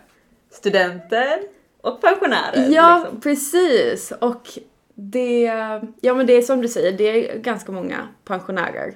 studenter 0.52 1.40
och 1.82 2.02
pensionärer. 2.02 2.68
Ja, 2.70 2.98
Liksom. 3.04 3.22
precis. 3.22 4.12
Och 4.22 4.48
det, 4.96 5.42
ja 6.02 6.14
men 6.14 6.26
det 6.28 6.34
är 6.34 6.42
som 6.42 6.62
du 6.62 6.68
säger, 6.68 6.92
det 6.98 7.04
är 7.34 7.38
ganska 7.38 7.72
många 7.72 8.08
pensionärer. 8.26 8.94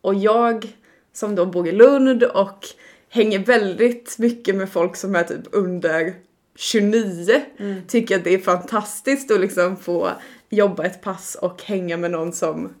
Och 0.00 0.14
jag 0.14 0.76
som 1.12 1.34
då 1.34 1.46
bor 1.46 1.68
i 1.68 1.72
Lund 1.72 2.22
och 2.22 2.66
hänger 3.08 3.38
väldigt 3.38 4.18
mycket 4.18 4.54
med 4.56 4.70
folk 4.72 4.96
som 4.96 5.14
är 5.14 5.22
typ 5.24 5.40
under 5.52 6.14
29 6.56 7.42
Mm. 7.58 7.86
tycker 7.86 8.16
att 8.16 8.24
det 8.24 8.34
är 8.34 8.38
fantastiskt 8.38 9.30
att 9.30 9.40
liksom 9.40 9.76
få 9.76 10.10
jobba 10.50 10.84
ett 10.84 11.02
pass 11.02 11.34
och 11.34 11.62
hänga 11.62 11.96
med 11.96 12.10
någon 12.10 12.32
som 12.32 12.74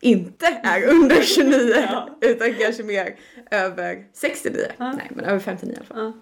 inte 0.00 0.46
är 0.62 0.84
under 0.88 1.22
29 1.22 1.74
Ja. 1.76 2.08
utan 2.20 2.54
kanske 2.54 2.82
mer 2.82 3.16
över 3.50 4.06
69. 4.12 4.66
Ja. 4.78 4.92
Nej 4.92 5.10
men 5.14 5.24
över 5.24 5.38
59 5.40 5.72
i 5.74 5.76
alla 5.76 5.84
fall. 5.86 6.12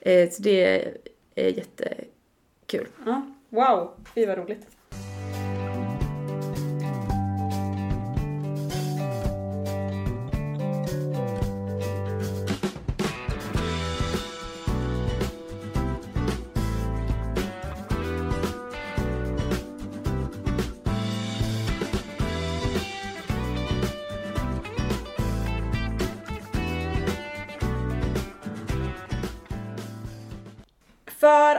Ja. 0.00 0.10
Eh, 0.10 0.30
så 0.30 0.42
det 0.42 0.64
är, 1.34 1.48
jättekul. 1.48 2.86
Wow, 3.48 3.90
fy 4.14 4.26
vad 4.26 4.38
roligt. 4.38 4.66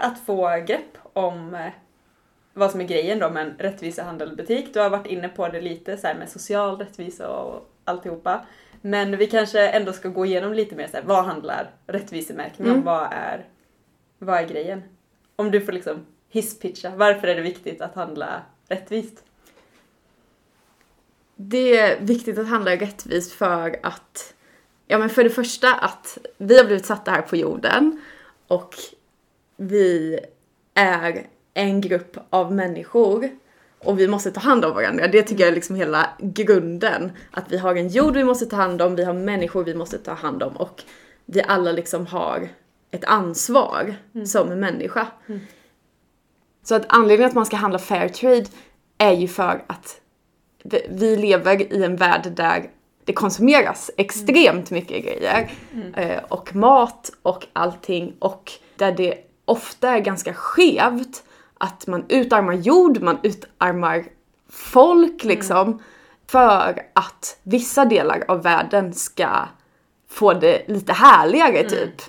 Att 0.01 0.20
få 0.20 0.63
grepp 0.67 0.98
om 1.13 1.55
eh, 1.55 1.72
vad 2.53 2.72
som 2.72 2.81
är 2.81 2.86
grejen 2.86 3.20
då 3.20 3.29
med 3.29 3.48
en 3.48 3.55
rättvisehandelbutik. 3.58 4.74
Du 4.74 4.79
har 4.79 4.89
varit 4.89 5.08
inne 5.08 5.29
på 5.29 5.48
det 5.48 5.62
lite 5.62 5.98
så 5.98 6.08
med 6.08 6.29
social 6.29 6.77
rättvisa 6.77 7.29
och 7.29 7.72
alltihopa. 7.86 8.46
Men 8.81 9.17
vi 9.17 9.27
kanske 9.27 9.67
ändå 9.67 9.93
ska 9.93 10.10
gå 10.10 10.25
igenom 10.25 10.53
lite 10.53 10.75
mer 10.75 10.88
så 10.88 10.98
här, 10.98 11.03
vad 11.03 11.25
handlar 11.25 11.72
rättvisemärkning 11.88 12.67
om? 12.67 12.74
Mm. 12.74 12.86
Vad, 12.86 13.08
är, 13.12 13.46
vad 14.17 14.38
är 14.38 14.48
grejen? 14.48 14.84
Om 15.36 15.51
du 15.51 15.62
får 15.62 15.72
liksom 15.72 16.05
hisspitcha, 16.29 16.91
varför 16.96 17.27
är 17.27 17.36
det 17.36 17.41
viktigt 17.41 17.81
att 17.81 17.96
handla 17.96 18.41
rättvist? 18.67 19.24
Det 21.36 21.77
är 21.77 22.00
viktigt 22.00 22.38
att 22.38 22.48
handla 22.48 22.75
rättvist 22.75 23.31
för 23.31 23.79
att, 23.84 24.34
ja 24.88 24.98
men 24.98 25.10
för 25.10 25.24
det 25.24 25.29
första 25.29 25.75
att 25.75 26.17
vi 26.38 26.58
har 26.58 26.65
blivit 26.65 26.86
satta 26.86 27.12
här 27.12 27.22
på 27.22 27.36
jorden 27.36 28.01
och 28.48 28.75
vi 29.62 30.20
är 30.74 31.27
en 31.53 31.82
grupp 31.82 32.18
av 32.30 32.53
människor 32.53 33.30
och 33.80 34.00
vi 34.00 34.08
måste 34.08 34.32
ta 34.32 34.39
hand 34.39 34.65
om 34.65 34.75
varandra. 34.75 35.08
Det 35.08 35.24
tycker 35.24 35.44
jag 35.44 35.51
är 35.51 35.56
liksom 35.56 35.75
hela 35.75 36.10
grunden. 36.20 37.12
Att 37.32 37.51
vi 37.51 37.58
har 37.58 37.75
en 37.75 37.88
jord 37.88 38.13
vi 38.13 38.24
måste 38.24 38.46
ta 38.46 38.56
hand 38.56 38.82
om, 38.82 38.96
vi 38.96 39.03
har 39.03 39.13
människor 39.13 39.63
vi 39.63 39.75
måste 39.75 39.98
ta 39.98 40.13
hand 40.13 40.44
om 40.44 40.58
och 40.58 40.84
vi 41.25 41.41
alla 41.48 41.72
liksom 41.72 42.06
har 42.08 42.50
ett 42.91 43.06
ansvar 43.06 43.96
som 44.25 44.48
människa. 44.60 45.08
Så 46.63 46.75
att 46.75 46.86
anledningen 46.89 47.30
att 47.30 47.36
man 47.36 47.46
ska 47.46 47.56
handla 47.56 47.80
fair 47.80 48.10
trade 48.10 48.46
är 48.98 49.12
ju 49.13 49.27
för 49.27 49.63
att 49.68 50.01
vi- 50.89 51.15
lever 51.15 51.74
i 51.74 51.84
en 51.84 51.96
värld 51.96 52.32
där 52.36 52.70
det 53.06 53.13
konsumeras 53.13 53.91
extremt 53.98 54.72
mycket 54.72 55.03
grejer. 55.03 55.51
Eh, 55.98 56.24
och 56.30 56.56
mat 56.56 57.12
och 57.22 57.48
allting. 57.53 58.13
Och 58.20 58.51
där 58.75 58.91
det 58.91 59.18
ofta 59.51 59.89
är 59.89 60.00
ganska 60.00 60.34
skevt. 60.34 61.24
Att 61.58 61.88
man 61.88 62.05
utarmar 62.10 62.53
jord, 62.53 63.01
man 63.01 63.17
utarmar 63.24 64.05
folk 64.50 65.24
liksom. 65.24 65.81
För 66.27 66.81
att 66.96 67.39
vissa 67.43 67.86
delar 67.86 68.24
av 68.27 68.43
världen 68.43 68.93
ska 68.93 69.29
få 70.10 70.34
det 70.34 70.67
lite 70.67 70.93
härligare 70.93 71.70
typ. 71.70 72.01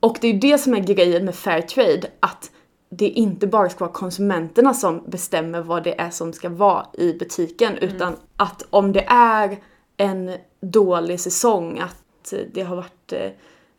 Och 0.00 0.18
det 0.20 0.28
är 0.28 0.32
ju 0.32 0.38
det 0.38 0.58
som 0.58 0.74
är 0.74 0.80
grejen 0.80 1.24
med 1.24 1.34
fair 1.34 1.60
trade, 1.60 2.10
att 2.20 2.50
det 2.90 3.08
inte 3.08 3.46
bara 3.46 3.68
ska 3.68 3.84
vara 3.84 3.92
konsumenterna 3.92 4.74
som 4.74 5.04
bestämmer 5.06 5.60
vad 5.62 5.84
det 5.84 6.00
är 6.00 6.10
som 6.10 6.32
ska 6.32 6.48
vara 6.48 6.86
i 6.92 7.12
butiken, 7.12 7.76
utan 7.78 8.16
att 8.36 8.62
om 8.70 8.92
det 8.92 9.04
är 9.08 9.58
en 9.96 10.36
dålig 10.60 11.20
säsong, 11.20 11.78
att 11.78 12.34
det 12.52 12.62
har 12.62 12.76
varit 12.76 13.12
eh, 13.12 13.30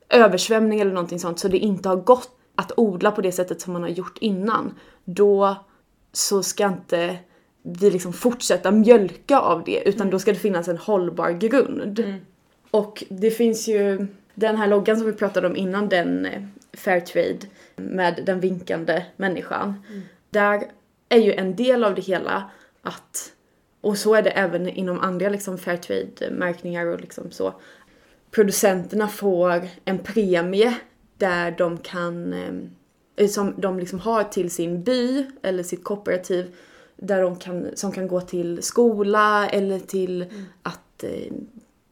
översvämning 0.10 0.80
eller 0.80 0.94
någonting 0.94 1.20
sånt, 1.20 1.39
så 1.39 1.48
det 1.48 1.58
inte 1.58 1.89
har 1.89 1.96
gått 1.96 2.32
att 2.56 2.72
odla 2.78 3.12
på 3.12 3.22
det 3.22 3.32
sättet 3.32 3.62
som 3.62 3.74
man 3.74 3.82
har 3.82 3.89
gjort 3.89 4.18
innan, 4.18 4.74
då 5.06 5.56
så 6.12 6.44
ska 6.44 6.66
inte 6.68 7.18
vi 7.63 7.92
liksom 7.92 8.13
fortsätta 8.13 8.72
mjölka 8.72 9.39
av 9.39 9.63
det, 9.63 9.89
utan 9.89 10.10
då 10.10 10.20
ska 10.20 10.32
det 10.32 10.39
finnas 10.39 10.68
en 10.68 10.78
hållbar 10.78 11.32
grund. 11.32 12.00
Och 12.72 13.04
det 13.10 13.32
finns 13.32 13.68
ju 13.68 14.08
den 14.36 14.58
här 14.58 14.68
loggan 14.68 14.98
som 14.98 15.06
vi 15.06 15.13
pratade 15.13 15.48
om 15.48 15.56
innan, 15.56 15.89
den 15.89 16.25
eh, 16.25 16.42
Fairtrade 16.74 17.39
med 17.75 18.24
den 18.25 18.39
vinkande 18.39 19.06
människan. 19.16 19.84
Där 20.30 20.63
är 21.10 21.18
ju 21.20 21.34
en 21.34 21.56
del 21.56 21.84
av 21.84 21.96
det 21.96 22.01
hela 22.01 22.51
att, 22.82 23.32
och 23.82 23.98
så 23.98 24.16
är 24.16 24.22
det 24.22 24.30
även 24.30 24.68
inom 24.68 25.00
andra 25.00 25.30
liksom 25.30 25.58
Fairtrade-märkningar 25.58 26.86
och 26.86 27.01
liksom 27.01 27.32
så, 27.32 27.54
producenterna 28.32 29.08
får 29.08 29.68
en 29.86 30.00
premie 30.00 30.74
där 31.18 31.52
de 31.52 31.78
kan, 31.78 32.34
eh, 33.16 33.28
som 33.28 33.54
de 33.58 33.80
liksom 33.80 34.00
har 34.00 34.24
till 34.24 34.52
sin 34.52 34.84
by 34.84 35.26
eller 35.44 35.64
sitt 35.64 35.84
kooperativ, 35.84 36.56
där 36.98 37.22
de 37.22 37.36
kan, 37.36 37.68
som 37.76 37.92
kan 37.92 38.08
gå 38.08 38.22
till 38.22 38.64
skola 38.64 39.50
eller 39.50 39.80
till 39.80 40.26
att 40.64 41.04
eh, 41.04 41.34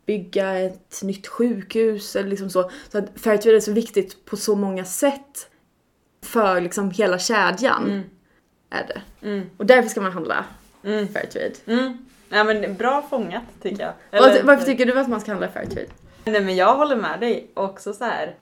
bygga 0.05 0.59
ett 0.59 0.99
nytt 1.03 1.27
sjukhus 1.27 2.15
eller 2.15 2.29
liksom 2.29 2.49
så. 2.49 2.71
Så 2.91 2.97
att 2.97 3.05
Fairtrade 3.15 3.55
är 3.57 3.59
så 3.59 3.71
viktigt 3.71 4.25
på 4.25 4.37
så 4.37 4.55
många 4.55 4.85
sätt 4.85 5.49
för 6.23 6.61
liksom 6.61 6.91
hela 6.91 7.19
kedjan. 7.19 8.03
Är 8.69 8.87
det. 8.87 9.27
Mm. 9.27 9.49
Och 9.57 9.65
därför 9.65 9.89
ska 9.89 10.01
man 10.01 10.11
handla 10.11 10.45
Mm. 10.83 11.07
Fairtrade. 11.07 11.51
Mm. 11.65 11.97
Ja, 12.29 12.43
men 12.43 12.75
bra 12.75 13.01
fångat 13.09 13.43
tycker 13.61 13.83
jag. 13.83 13.93
Varför, 14.11 14.29
Eller- 14.29 14.43
varför 14.43 14.65
tycker 14.65 14.85
du 14.85 14.99
att 14.99 15.09
man 15.09 15.21
ska 15.21 15.31
handla 15.31 15.47
Fairtrade? 15.51 15.85
Nej 16.31 16.41
men 16.41 16.55
jag 16.55 16.75
håller 16.75 16.95
med 16.95 17.19
dig 17.19 17.51
också 17.53 17.93
så 17.93 18.03
här. 18.03 18.35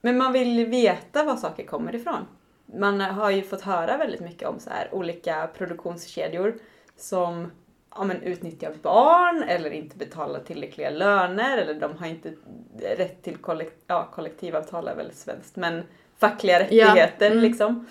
Men 0.00 0.18
man 0.18 0.32
vill 0.32 0.66
veta 0.66 1.24
var 1.24 1.36
saker 1.36 1.66
kommer 1.66 1.94
ifrån. 1.94 2.26
Man 2.66 3.00
har 3.00 3.30
ju 3.30 3.42
fått 3.42 3.60
höra 3.60 3.96
väldigt 3.96 4.20
mycket 4.20 4.48
om 4.48 4.60
så 4.60 4.70
här 4.70 4.88
olika 4.94 5.46
produktionskedjor 5.46 6.58
som 6.96 7.50
ja, 7.94 8.04
men 8.04 8.22
utnyttjar 8.22 8.74
barn 8.82 9.42
eller 9.42 9.70
inte 9.70 9.96
betalar 9.96 10.40
tillräckliga 10.40 10.90
löner 10.90 11.58
eller 11.58 11.74
de 11.74 11.96
har 11.96 12.06
inte 12.06 12.34
rätt 12.80 13.22
till 13.22 13.36
kollek- 13.36 13.84
ja, 13.86 14.08
kollektivavtal 14.14 14.88
är 14.88 14.94
väl 14.96 15.12
svenskt 15.12 15.56
men 15.56 15.82
fackliga 16.18 16.72
Ja, 16.72 16.86
rättigheter 16.86 17.30
mm. 17.30 17.42
liksom. 17.42 17.86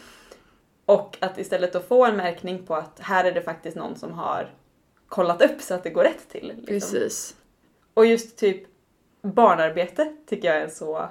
Och 0.85 1.17
att 1.21 1.37
istället 1.37 1.73
då 1.73 1.79
få 1.79 2.05
en 2.05 2.17
märkning 2.17 2.65
på 2.65 2.75
att 2.75 2.99
här 2.99 3.25
är 3.25 3.31
det 3.31 3.41
faktiskt 3.41 3.77
någon 3.77 3.95
som 3.95 4.11
har 4.11 4.49
kollat 5.07 5.41
upp 5.41 5.61
så 5.61 5.73
att 5.73 5.83
det 5.83 5.89
går 5.89 6.03
rätt 6.03 6.29
till. 6.29 6.47
Liksom. 6.47 6.65
Precis. 6.65 7.35
Och 7.93 8.05
just 8.05 8.37
typ 8.37 8.67
barnarbete 9.33 10.11
tycker 10.29 10.47
jag 10.47 10.57
är 10.57 10.63
en 10.63 10.71
så 10.71 11.09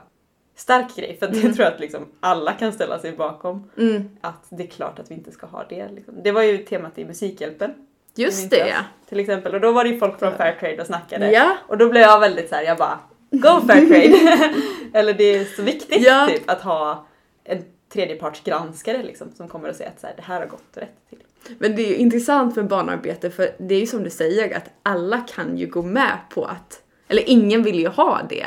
stark 0.56 0.96
grej 0.96 1.16
för 1.18 1.28
det 1.28 1.40
tror 1.40 1.60
jag 1.60 1.72
att 1.74 1.80
liksom 1.80 2.06
alla 2.20 2.52
kan 2.52 2.72
ställa 2.72 2.98
sig 2.98 3.12
bakom. 3.12 3.70
Mm. 3.78 4.08
Att 4.20 4.44
det 4.48 4.62
är 4.62 4.66
klart 4.66 4.98
att 4.98 5.10
vi 5.10 5.14
inte 5.14 5.32
ska 5.32 5.46
ha 5.46 5.64
det. 5.68 5.88
Liksom. 5.88 6.14
Det 6.22 6.32
var 6.32 6.42
ju 6.42 6.58
temat 6.58 6.98
i 6.98 7.04
Musikhjälpen 7.04 7.74
Just 8.16 8.50
det 8.50 8.64
vintras, 8.64 8.84
till 9.08 9.20
exempel. 9.20 9.54
Och 9.54 9.60
då 9.60 9.72
var 9.72 9.84
det 9.84 9.90
ju 9.90 9.98
folk 9.98 10.18
från 10.18 10.36
Fairtrade 10.36 10.80
och 10.80 10.86
snackade. 10.86 11.30
Ja. 11.32 11.56
Och 11.68 11.78
då 11.78 11.88
blev 11.88 12.02
jag 12.02 12.20
väldigt 12.20 12.48
så 12.48 12.54
här, 12.54 12.62
jag 12.62 12.78
bara 12.78 12.98
Go 13.30 13.66
Fairtrade! 13.66 14.52
Eller 14.92 15.12
det 15.12 15.24
är 15.24 15.44
så 15.44 15.62
viktigt 15.62 16.02
Ja. 16.02 16.26
typ 16.30 16.50
att 16.50 16.62
ha 16.62 17.06
en 17.44 17.64
tredjepartsgranskare 17.92 19.02
liksom 19.02 19.32
som 19.36 19.48
kommer 19.48 19.68
och 19.68 19.76
säga 19.76 19.88
att 19.88 20.00
så 20.00 20.06
här, 20.06 20.14
det 20.16 20.22
här 20.22 20.40
har 20.40 20.46
gått 20.46 20.76
rätt 20.76 21.08
till. 21.08 21.18
Men 21.58 21.76
det 21.76 21.82
är 21.82 21.88
ju 21.88 21.96
intressant 21.96 22.56
med 22.56 22.66
barnarbete 22.68 23.30
för 23.30 23.50
det 23.58 23.74
är 23.74 23.80
ju 23.80 23.86
som 23.86 24.04
du 24.04 24.10
säger 24.10 24.56
att 24.56 24.70
alla 24.82 25.20
kan 25.20 25.58
ju 25.58 25.66
gå 25.66 25.82
med 25.82 26.18
på 26.30 26.44
att, 26.44 26.82
eller 27.08 27.22
ingen 27.30 27.62
vill 27.62 27.78
ju 27.78 27.88
ha 27.88 28.20
det. 28.28 28.46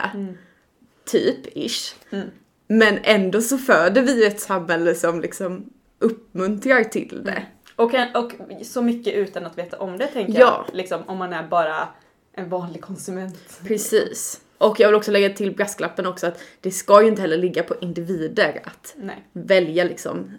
Typ, 1.05 1.57
ish. 1.57 1.95
Mm. 2.11 2.27
Men 2.67 2.99
ändå 3.03 3.41
så 3.41 3.57
föder 3.57 4.01
vi 4.01 4.25
ett 4.25 4.39
samhälle 4.39 4.95
som 4.95 5.21
liksom 5.21 5.69
uppmuntrar 5.99 6.83
till 6.83 7.21
det. 7.25 7.45
Och, 7.75 7.91
kan, 7.91 8.15
och 8.15 8.31
så 8.63 8.81
mycket 8.81 9.13
utan 9.13 9.45
att 9.45 9.57
veta 9.57 9.77
om 9.79 9.97
det 9.97 10.07
tänker 10.07 10.39
Ja. 10.39 10.65
jag. 10.67 10.75
Liksom, 10.75 11.01
om 11.07 11.17
man 11.17 11.33
är 11.33 11.47
bara 11.47 11.87
en 12.33 12.49
vanlig 12.49 12.81
konsument. 12.81 13.59
Precis. 13.67 14.41
Och 14.57 14.79
jag 14.79 14.87
vill 14.87 14.95
också 14.95 15.11
lägga 15.11 15.29
till 15.29 15.55
brasklappen 15.55 16.05
också 16.05 16.27
att 16.27 16.39
det 16.61 16.71
ska 16.71 17.01
ju 17.01 17.07
inte 17.07 17.21
heller 17.21 17.37
ligga 17.37 17.63
på 17.63 17.75
individer 17.81 18.61
att 18.63 18.93
Nej. 18.97 19.23
välja 19.33 19.83
liksom 19.83 20.31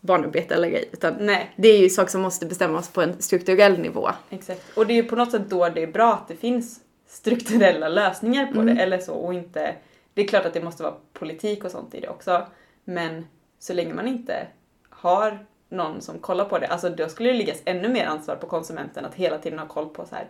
barnarbete 0.00 0.54
eller 0.54 0.68
ej. 0.68 0.88
Utan 0.92 1.14
Nej, 1.20 1.54
det 1.56 1.68
är 1.68 1.78
ju 1.78 1.90
saker 1.90 2.10
som 2.10 2.20
måste 2.20 2.46
bestämmas 2.46 2.88
på 2.88 3.02
en 3.02 3.22
strukturell 3.22 3.78
nivå. 3.78 4.10
exakt. 4.30 4.62
Och 4.76 4.86
det 4.86 4.92
är 4.92 4.94
ju 5.02 5.02
på 5.04 5.16
något 5.16 5.30
sätt 5.30 5.42
då 5.50 5.68
det 5.68 5.82
är 5.82 5.86
bra 5.86 6.12
att 6.14 6.28
det 6.28 6.36
finns 6.36 6.80
strukturella 7.10 7.88
lösningar 7.88 8.46
på 8.46 8.60
Mm. 8.60 8.74
det. 8.76 8.82
Eller 8.82 8.98
så. 8.98 9.14
Och 9.14 9.34
inte... 9.34 9.74
Det 10.14 10.22
är 10.22 10.26
klart 10.28 10.46
att 10.46 10.54
det 10.54 10.62
måste 10.62 10.82
vara 10.82 10.94
politik 11.12 11.64
och 11.64 11.70
sånt 11.70 11.94
i 11.94 12.00
det 12.00 12.08
också. 12.08 12.46
Men 12.84 13.26
så 13.58 13.72
länge 13.72 13.94
man 13.94 14.08
inte 14.08 14.46
har 14.88 15.46
någon 15.68 16.00
som 16.00 16.18
kollar 16.18 16.44
på 16.44 16.58
det, 16.58 16.66
alltså 16.66 16.88
då 16.90 17.08
skulle 17.08 17.28
det 17.32 17.38
läggas 17.38 17.62
ännu 17.64 17.88
mer 17.88 18.06
ansvar 18.06 18.36
på 18.36 18.46
konsumenten 18.46 19.04
att 19.04 19.14
hela 19.14 19.38
tiden 19.38 19.58
ha 19.58 19.66
koll 19.66 19.88
på 19.88 20.06
så 20.06 20.14
här. 20.14 20.28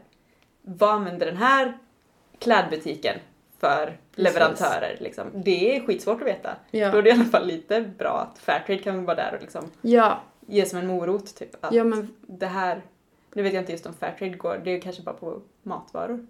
Vad 0.62 0.90
använder 0.90 1.26
den 1.26 1.36
här 1.36 1.78
klädbutiken 2.38 3.18
för 3.58 3.96
leverantörer? 4.14 4.96
Liksom? 5.00 5.26
Det 5.34 5.76
är 5.76 5.80
skitsvårt 5.86 6.20
att 6.20 6.26
veta. 6.28 6.56
Ja. 6.70 6.90
Då 6.90 6.98
är 6.98 7.02
det 7.02 7.08
i 7.08 7.12
alla 7.12 7.24
fall 7.24 7.46
lite 7.46 7.80
bra 7.80 8.28
att 8.32 8.38
Fairtrade 8.38 8.82
kan 8.82 9.04
vara 9.04 9.16
där 9.16 9.34
och 9.34 9.40
liksom 9.40 9.64
Ja, 9.82 10.20
ge 10.46 10.66
som 10.66 10.78
en 10.78 10.86
morot 10.86 11.34
typ. 11.36 11.64
Att 11.64 11.72
ja 11.74 11.84
men 11.84 12.14
det 12.20 12.46
här, 12.46 12.82
nu 13.34 13.42
vet 13.42 13.54
jag 13.54 13.62
inte 13.62 13.72
just 13.72 13.86
om 13.86 13.94
Fairtrade 13.94 14.36
går, 14.36 14.60
det 14.64 14.70
är 14.70 14.80
kanske 14.80 15.02
bara 15.02 15.14
på 15.14 15.40
matvaror. 15.62 16.26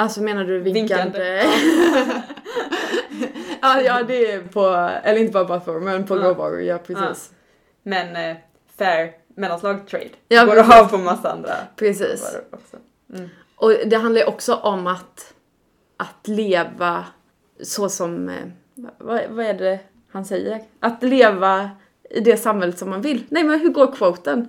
Alltså 0.00 0.22
menar 0.22 0.44
du 0.44 0.58
vinkande? 0.60 0.94
Vinkande. 1.04 1.42
ja, 3.62 3.80
ja, 3.80 4.02
det 4.02 4.32
är 4.32 4.40
på, 4.40 4.90
eller 5.04 5.20
inte 5.20 5.32
bara 5.32 5.48
matvaror 5.48 5.80
men 5.80 6.06
på 6.06 6.16
Ja. 6.16 6.22
råvaror, 6.22 6.60
ja 6.62 6.78
precis. 6.78 7.30
Men 7.82 8.30
eh, 8.30 8.36
fair 8.78 9.12
mellanslag 9.36 9.86
trade 9.86 10.08
Ja, 10.28 10.44
går 10.44 10.52
precis. 10.52 10.70
att 10.74 10.80
ha 10.80 10.88
på 10.88 10.98
massa 10.98 11.32
andra 11.32 11.54
Precis. 11.76 12.36
Mm. 13.14 13.28
Och 13.56 13.72
det 13.86 13.96
handlar 13.96 14.20
ju 14.20 14.26
också 14.26 14.54
om 14.54 14.86
att, 14.86 15.34
att 15.96 16.28
leva 16.28 17.04
så 17.62 17.88
som, 17.88 18.28
eh, 18.28 18.34
vad, 18.98 19.20
vad 19.30 19.46
är 19.46 19.54
det 19.54 19.78
han 20.12 20.24
säger? 20.24 20.60
Att 20.80 21.02
leva 21.02 21.70
i 22.10 22.20
det 22.20 22.36
samhället 22.36 22.78
som 22.78 22.90
man 22.90 23.02
vill. 23.02 23.24
Nej 23.28 23.44
men 23.44 23.60
hur 23.60 23.68
går 23.68 23.92
quoten? 23.92 24.48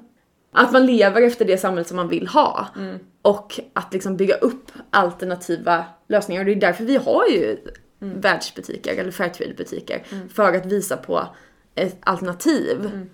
Att 0.51 0.71
man 0.71 0.85
lever 0.85 1.21
efter 1.21 1.45
det 1.45 1.57
samhället 1.57 1.87
som 1.87 1.95
man 1.97 2.07
vill 2.07 2.27
ha. 2.27 2.67
Mm. 2.75 2.99
Och 3.21 3.59
att 3.73 3.93
liksom 3.93 4.17
bygga 4.17 4.35
upp 4.35 4.71
alternativa 4.89 5.85
lösningar. 6.07 6.41
Och 6.41 6.45
det 6.45 6.51
är 6.51 6.55
därför 6.55 6.83
vi 6.83 6.95
har 6.97 7.27
ju 7.27 7.57
världsbutiker 7.99 8.95
eller 8.97 9.11
Fairtrade-butiker. 9.11 10.03
För 10.33 10.53
att 10.55 10.65
visa 10.65 10.97
på 10.97 11.27
ett 11.75 11.97
alternativ. 12.01 13.07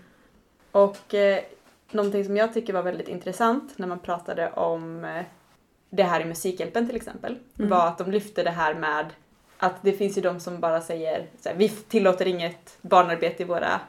Och 0.72 1.14
eh, 1.14 1.40
någonting 1.92 2.26
som 2.26 2.38
jag 2.38 2.54
tycker 2.54 2.74
var 2.74 2.84
väldigt 2.84 3.08
intressant 3.08 3.74
när 3.78 3.88
man 3.88 4.00
pratade 4.00 4.52
om 4.52 5.06
eh, 5.06 5.24
det 5.90 6.04
här 6.04 6.22
i 6.22 6.26
Musikhjälpen 6.26 6.88
till 6.88 6.96
exempel, 6.96 7.38
Mm. 7.60 7.70
var 7.70 7.88
att 7.88 7.98
de 7.98 8.12
lyfte 8.12 8.44
det 8.44 8.50
här 8.50 8.74
med 8.74 9.06
att 9.58 9.76
det 9.82 9.94
finns 9.94 10.18
ju 10.18 10.22
de 10.22 10.40
som 10.40 10.60
bara 10.60 10.82
säger 10.82 11.26
så 11.42 11.50
här, 11.50 11.56
vi 11.56 11.70
tillåter 11.70 12.28
inget 12.28 12.78
barnarbete 12.82 13.44
i 13.44 13.46
våra 13.46 13.82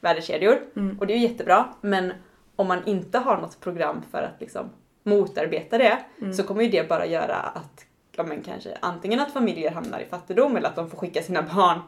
värdekedjor. 0.00 0.60
Mm. 0.76 0.98
Och 1.00 1.06
det 1.06 1.12
är 1.14 1.16
ju 1.16 1.22
jättebra, 1.28 1.68
men 1.80 2.12
om 2.56 2.66
man 2.66 2.86
inte 2.86 3.18
har 3.18 3.36
något 3.36 3.60
program 3.60 4.02
för 4.10 4.22
att 4.22 4.40
liksom 4.40 4.70
motarbeta 5.02 5.78
det 5.78 5.98
Mm. 6.20 6.32
så 6.32 6.42
kommer 6.42 6.62
ju 6.62 6.68
det 6.70 6.88
bara 6.88 7.06
göra 7.06 7.36
att 7.36 7.84
ja, 8.16 8.22
men 8.22 8.42
kanske 8.42 8.78
antingen 8.80 9.20
att 9.20 9.32
familjer 9.32 9.70
hamnar 9.70 10.00
i 10.00 10.04
fattigdom 10.04 10.56
eller 10.56 10.68
att 10.68 10.76
de 10.76 10.90
får 10.90 10.98
skicka 10.98 11.22
sina 11.22 11.42
barn 11.42 11.80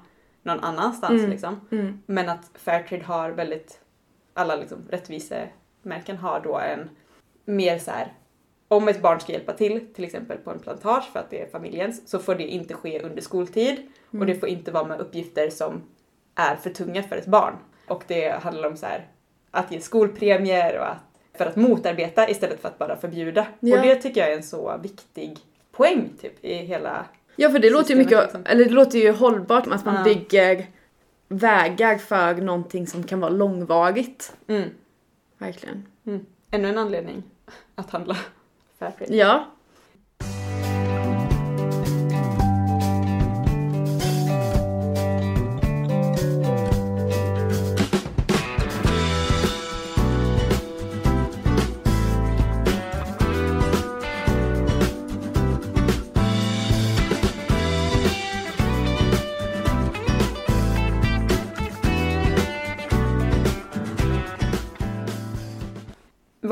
någon 0.43 0.61
annanstans 0.61 1.19
Mm. 1.21 1.31
liksom. 1.31 1.61
Mm. 1.71 2.03
Men 2.07 2.29
att 2.29 2.51
Fairtrade 2.55 3.05
har 3.05 3.31
väldigt, 3.31 3.81
alla 4.35 4.57
liksom 4.57 4.79
rättvisemärken 4.91 6.17
har 6.17 6.41
då 6.41 6.59
en 6.59 6.91
mer 7.45 7.79
så 7.79 7.91
här 7.91 8.13
om 8.69 8.89
ett 8.89 9.03
barn 9.03 9.21
ska 9.21 9.33
hjälpa 9.33 9.53
till, 9.53 9.95
till 9.95 10.05
exempel 10.05 10.39
på 10.39 10.51
en 10.51 10.59
plantage 10.59 11.05
för 11.13 11.19
att 11.21 11.31
det 11.31 11.43
är 11.43 11.49
familjens, 11.51 12.09
så 12.11 12.19
får 12.19 12.35
det 12.35 12.47
inte 12.49 12.75
ske 12.75 13.03
under 13.03 13.23
skoltid 13.23 13.87
och 14.11 14.27
det 14.27 14.35
får 14.35 14.49
inte 14.49 14.71
vara 14.73 14.85
med 14.85 15.01
uppgifter 15.01 15.51
som 15.51 15.83
är 16.35 16.57
för 16.57 16.71
tunga 16.71 17.03
för 17.03 17.17
ett 17.17 17.27
barn. 17.27 17.55
Och 17.89 18.05
det 18.07 18.29
handlar 18.43 18.69
om 18.69 18.77
så 18.77 18.87
här 18.87 19.07
att 19.51 19.73
ge 19.73 19.81
skolpremier 19.81 20.79
och 20.79 20.89
att, 20.91 20.99
för 21.39 21.47
att 21.47 21.57
motarbeta 21.57 22.31
istället 22.31 22.61
för 22.61 22.69
att 22.69 22.79
bara 22.79 22.97
förbjuda. 22.97 23.47
Ja. 23.61 23.77
Och 23.77 23.87
det 23.87 23.95
tycker 23.95 24.21
jag 24.21 24.33
är 24.33 24.37
en 24.37 24.43
så 24.43 24.77
viktig 24.83 25.39
poäng 25.73 26.09
typ 26.21 26.45
i 26.45 26.55
hela... 26.55 27.05
Ja 27.37 27.51
för 27.51 27.59
det 27.59 27.71
låter 27.71 27.91
ju 27.91 27.97
mycket, 27.97 28.23
liksom. 28.23 28.47
eller 28.47 28.65
det 28.65 28.71
låter 28.71 28.99
ju 28.99 29.13
hållbart 29.13 29.67
att 29.67 29.85
man 29.85 29.95
Ja. 29.95 30.05
bygger 30.05 30.67
vägar 31.29 31.99
för 31.99 32.35
någonting 32.35 32.87
som 32.87 33.03
kan 33.03 33.21
vara 33.21 33.31
långvarigt. 33.31 34.33
Mm, 34.47 34.71
Verkligen. 35.39 35.87
mm. 36.07 36.27
Ännu 36.51 36.69
en 36.69 36.79
anledning 36.79 37.23
att 37.75 37.91
handla 37.91 38.17
Fairtrade. 38.79 39.17
Ja. 39.17 39.45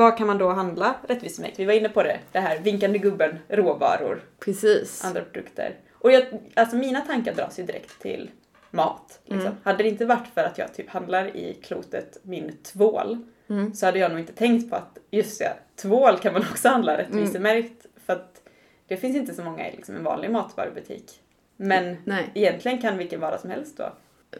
Vad 0.05 0.17
kan 0.17 0.27
man 0.27 0.37
då 0.37 0.49
handla 0.49 0.95
rättvisemärkt? 1.07 1.59
Vi 1.59 1.65
var 1.65 1.73
inne 1.73 1.89
på 1.89 2.03
det, 2.03 2.19
det 2.31 2.39
här 2.39 2.59
vinkande 2.59 2.99
gubben, 2.99 3.39
råvaror, 3.47 4.23
Precis. 4.39 5.05
andra 5.05 5.21
produkter. 5.21 5.75
Och 5.93 6.11
jag, 6.11 6.23
alltså 6.53 6.75
mina 6.75 7.01
tankar 7.01 7.33
dras 7.33 7.59
ju 7.59 7.63
direkt 7.63 8.01
till 8.01 8.29
mat. 8.71 9.19
Liksom. 9.23 9.41
Mm. 9.47 9.57
Hade 9.63 9.83
det 9.83 9.89
inte 9.89 10.05
varit 10.05 10.27
för 10.33 10.43
att 10.43 10.57
jag 10.57 10.73
typ 10.73 10.89
handlar 10.89 11.37
i 11.37 11.53
klotet 11.63 12.17
min 12.21 12.57
tvål 12.63 13.17
Mm. 13.49 13.73
så 13.73 13.85
hade 13.85 13.99
jag 13.99 14.11
nog 14.11 14.19
inte 14.19 14.33
tänkt 14.33 14.69
på 14.69 14.75
att 14.75 14.97
just 15.11 15.39
det, 15.39 15.53
tvål 15.75 16.17
kan 16.17 16.33
man 16.33 16.41
också 16.51 16.67
handla 16.69 16.97
rättvisemärkt 16.97 17.85
för 18.05 18.13
att 18.13 18.41
det 18.87 18.97
finns 18.97 19.15
inte 19.15 19.33
så 19.33 19.43
många 19.43 19.69
i 19.69 19.75
liksom 19.75 19.95
en 19.95 20.03
vanlig 20.03 20.31
matvarubutik. 20.31 21.11
Men 21.57 21.97
Nej. 22.03 22.31
egentligen 22.33 22.81
kan 22.81 22.97
vilken 22.97 23.19
vara 23.19 23.37
som 23.37 23.49
helst 23.49 23.77
då. 23.77 23.93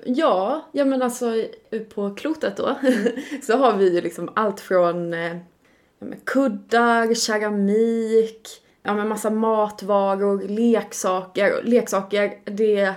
Ja, 0.05 0.65
ja 0.71 0.85
men 0.85 1.01
alltså 1.01 1.43
på 1.95 2.15
klotet 2.15 2.57
då 2.57 2.75
så 3.43 3.57
har 3.57 3.77
vi 3.77 3.93
ju 3.95 4.01
liksom 4.01 4.29
allt 4.35 4.59
från 4.59 5.13
eh, 5.13 5.31
ja, 5.31 5.39
kuddar, 6.23 7.13
keramik, 7.15 8.49
ja 8.83 8.93
men 8.93 9.07
massa 9.07 9.29
matvaror, 9.29 10.41
leksaker. 10.47 11.61
Leksaker, 11.63 12.33
det, 12.43 12.93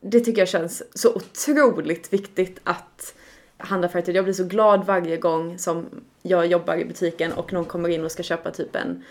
det 0.00 0.20
tycker 0.20 0.40
jag 0.40 0.48
känns 0.48 0.82
så 0.94 1.14
otroligt 1.14 2.12
viktigt 2.12 2.60
att 2.64 3.14
handla 3.56 3.88
Fairtrade. 3.88 4.18
Jag 4.18 4.24
blir 4.24 4.34
så 4.34 4.44
glad 4.44 4.86
varje 4.86 5.16
gång 5.16 5.58
som 5.58 5.86
jag 6.22 6.46
jobbar 6.46 6.76
i 6.76 6.84
butiken 6.84 7.32
och 7.32 7.52
någon 7.52 7.64
kommer 7.64 7.88
in 7.88 8.04
och 8.04 8.12
ska 8.12 8.22
köpa 8.22 8.50
typ 8.50 8.76
en 8.76 9.04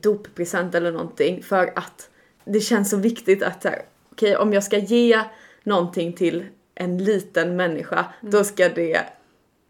doppresent 0.00 0.74
eller 0.74 0.92
någonting 0.92 1.42
för 1.42 1.72
att 1.76 2.10
det 2.44 2.60
känns 2.60 2.90
så 2.90 2.96
viktigt 2.96 3.42
att 3.42 3.66
okej 4.12 4.36
om 4.36 4.52
jag 4.52 4.64
ska 4.64 4.78
ge 4.78 5.20
någonting 5.62 6.12
till 6.12 6.46
en 6.74 7.04
liten 7.04 7.56
människa 7.56 8.04
då 8.20 8.44
ska 8.44 8.68
det 8.68 9.04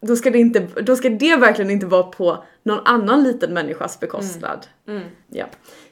då 0.07 0.17
ska 0.17 0.31
det 0.31 0.39
inte, 0.39 0.61
då 0.61 0.97
ska 0.97 1.09
det 1.09 1.37
verkligen 1.37 1.71
inte 1.71 1.87
vara 1.87 2.03
på 2.03 2.45
någon 2.63 2.87
annan 2.87 3.23
liten 3.23 3.55
människas 3.55 4.01
bekostnad. 4.01 4.67
Mm. 4.89 5.03
Ja, 5.29 5.47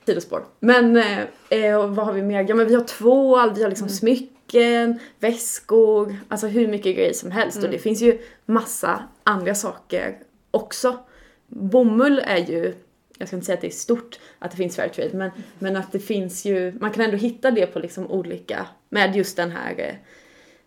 sidospår. 0.07 0.45
Men 0.61 0.97
eh, 0.97 1.19
eh, 1.51 1.89
vad 1.91 2.07
har 2.07 2.13
vi 2.13 2.23
mer? 2.23 2.47
Ja 2.49 2.55
men 2.55 2.67
vi 2.67 2.75
har 2.75 2.85
tvål, 2.85 3.55
vi 3.55 3.63
har 3.63 3.69
liksom 3.69 3.89
smycken, 3.89 4.99
väskor, 5.19 6.17
alltså 6.29 6.47
hur 6.47 6.69
mycket 6.69 6.97
grejer 6.97 7.13
som 7.13 7.31
helst 7.31 7.65
och 7.65 7.71
det 7.71 7.79
finns 7.79 8.03
ju 8.03 8.19
massa 8.47 9.03
andra 9.25 9.55
saker 9.55 10.19
också. 10.51 10.99
Bomull 11.47 12.23
är 12.25 12.39
ju, 12.39 12.75
jag 13.19 13.29
ska 13.29 13.37
inte 13.37 13.47
säga 13.47 13.55
att 13.55 13.61
det 13.61 13.67
är 13.67 13.71
stort 13.71 14.19
att 14.39 14.51
det 14.51 14.57
finns 14.57 14.77
Fairtrade 14.77 15.17
men, 15.17 15.31
men 15.59 15.77
att 15.77 15.93
det 15.93 16.01
finns 16.01 16.45
ju, 16.45 16.73
man 16.81 16.91
kan 16.91 17.05
ändå 17.05 17.17
hitta 17.17 17.51
det 17.51 17.67
på 17.67 17.79
liksom 17.79 18.11
olika, 18.11 18.67
med 18.89 19.17
just 19.17 19.37
den 19.37 19.51
här 19.51 19.75
eh, 19.79 19.95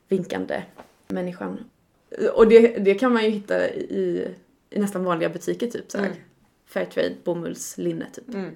vinkande 0.08 0.64
människan. 1.08 1.60
Och 2.34 2.48
det, 2.48 2.78
det 2.78 2.96
kan 2.96 3.14
man 3.14 3.24
ju 3.24 3.30
hitta 3.30 3.70
i, 3.70 4.28
i 4.70 4.80
nästan 4.80 5.04
vanliga 5.04 5.30
butiker 5.30 5.68
typ 5.68 5.92
så 5.92 5.98
här. 5.98 6.06
Mm. 6.06 6.18
Fairtrade, 6.66 7.16
bomullslinne 7.24 8.06
typ. 8.14 8.34
Mm. 8.34 8.56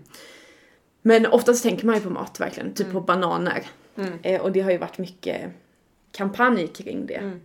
Men 1.02 1.26
oftast 1.26 1.64
tänker 1.64 1.86
man 1.86 1.96
ju 1.96 2.02
på 2.02 2.10
mat 2.10 2.40
verkligen, 2.40 2.74
typ 2.74 2.92
på 2.92 3.02
bananer. 3.02 3.66
Mm. 3.96 4.14
Eh, 4.24 4.42
och 4.42 4.52
det 4.52 4.62
har 4.62 4.72
ju 4.72 4.78
varit 4.78 4.98
mycket 4.98 5.52
kampanj 6.12 6.68
kring 6.68 7.06
det. 7.06 7.16
Mm. 7.16 7.42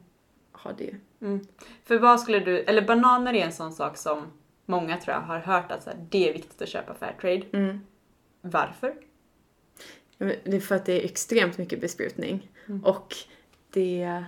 Har 0.53 0.73
det 0.79 0.85
ju. 0.85 0.95
Mm. 1.21 1.47
För 1.85 1.99
vad 1.99 2.21
skulle 2.21 2.41
du, 2.41 2.59
eller 2.59 2.83
bananer 2.83 3.35
är 3.35 3.45
en 3.45 3.53
sån 3.53 3.73
sak 3.73 3.97
som 3.97 4.27
många 4.67 4.97
tror 4.97 5.15
jag 5.15 5.21
har 5.21 5.39
hört 5.39 5.73
att 5.73 5.83
så 5.83 5.91
här, 5.91 6.07
det 6.11 6.29
är 6.29 6.33
viktigt 6.33 6.63
att 6.63 6.69
köpa 6.69 6.95
Fairtrade. 6.95 7.43
Mm. 7.53 7.81
Varför? 8.41 8.95
Det 10.19 10.57
är 10.57 10.61
för 10.61 10.75
att 10.75 10.87
det 10.87 11.01
är 11.01 11.05
extremt 11.05 11.59
mycket 11.59 11.81
besprutning. 11.81 12.51
Och 12.83 13.15
det... 13.71 14.25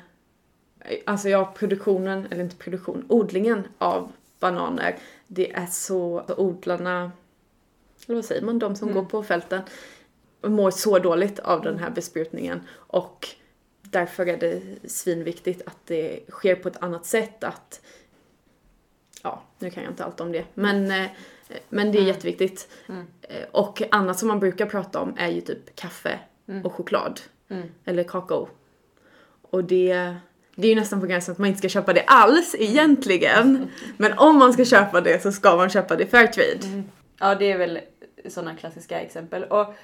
Alltså 1.06 1.28
ja, 1.28 1.52
produktionen, 1.58 2.26
eller 2.30 2.42
inte 2.44 2.56
produktion, 2.56 3.04
odlingen 3.08 3.68
av 3.78 4.12
bananer, 4.40 4.96
det 5.26 5.52
är 5.52 5.66
så... 5.66 6.24
Odlarna, 6.36 7.12
eller 8.06 8.14
vad 8.14 8.24
säger 8.24 8.42
man, 8.42 8.58
de 8.58 8.76
som 8.76 8.88
Mm. 8.88 9.00
går 9.02 9.10
på 9.10 9.22
fälten, 9.22 9.62
mår 10.42 10.70
så 10.70 10.98
dåligt 10.98 11.38
av 11.38 11.62
den 11.62 11.78
här 11.78 11.90
besprutningen. 11.90 12.60
Och 12.72 13.28
därför 13.82 14.26
är 14.26 14.36
det 14.36 14.62
svinviktigt 14.90 15.62
att 15.66 15.78
det 15.86 16.20
sker 16.30 16.54
på 16.56 16.68
ett 16.68 16.82
annat 16.82 17.06
sätt, 17.06 17.44
att... 17.44 17.80
Ja, 19.22 19.42
nu 19.58 19.70
kan 19.70 19.82
jag 19.82 19.92
inte 19.92 20.04
allt 20.04 20.20
om 20.20 20.32
det, 20.32 20.44
men, 20.54 20.90
eh, 20.90 21.06
men 21.68 21.92
det 21.92 21.98
är 21.98 22.02
Mm. 22.02 22.06
jätteviktigt. 22.14 22.68
Mm. 22.88 23.06
Eh, 23.22 23.44
Och 23.52 23.82
annat 23.90 24.18
som 24.18 24.28
man 24.28 24.40
brukar 24.40 24.66
prata 24.66 25.00
om 25.00 25.14
är 25.18 25.28
ju 25.28 25.40
typ 25.40 25.76
kaffe 25.76 26.18
Mm. 26.48 26.64
och 26.66 26.72
choklad. 26.72 27.20
Mm. 27.48 27.68
Eller 27.84 28.04
kakao. 28.04 28.48
Och 29.42 29.64
det, 29.64 30.16
det 30.58 30.66
är 30.66 30.74
ju 30.74 30.80
nästan 30.80 31.00
på 31.00 31.06
gränsen 31.06 31.32
att 31.32 31.38
man 31.38 31.48
inte 31.48 31.58
ska 31.58 31.68
köpa 31.68 31.92
det 31.92 32.02
alls 32.06 32.54
egentligen. 32.58 33.68
Men 33.96 34.18
om 34.18 34.38
man 34.38 34.52
ska 34.52 34.64
köpa 34.64 35.00
det 35.00 35.22
så 35.22 35.32
ska 35.32 35.56
man 35.56 35.70
köpa 35.70 35.96
det 35.96 36.06
Fairtrade. 36.06 36.82
Ja, 37.20 37.34
det 37.34 37.52
är 37.52 37.58
väl 37.58 37.78
sådana 38.28 38.54
klassiska 38.54 39.00
exempel. 39.00 39.44
Och 39.44 39.74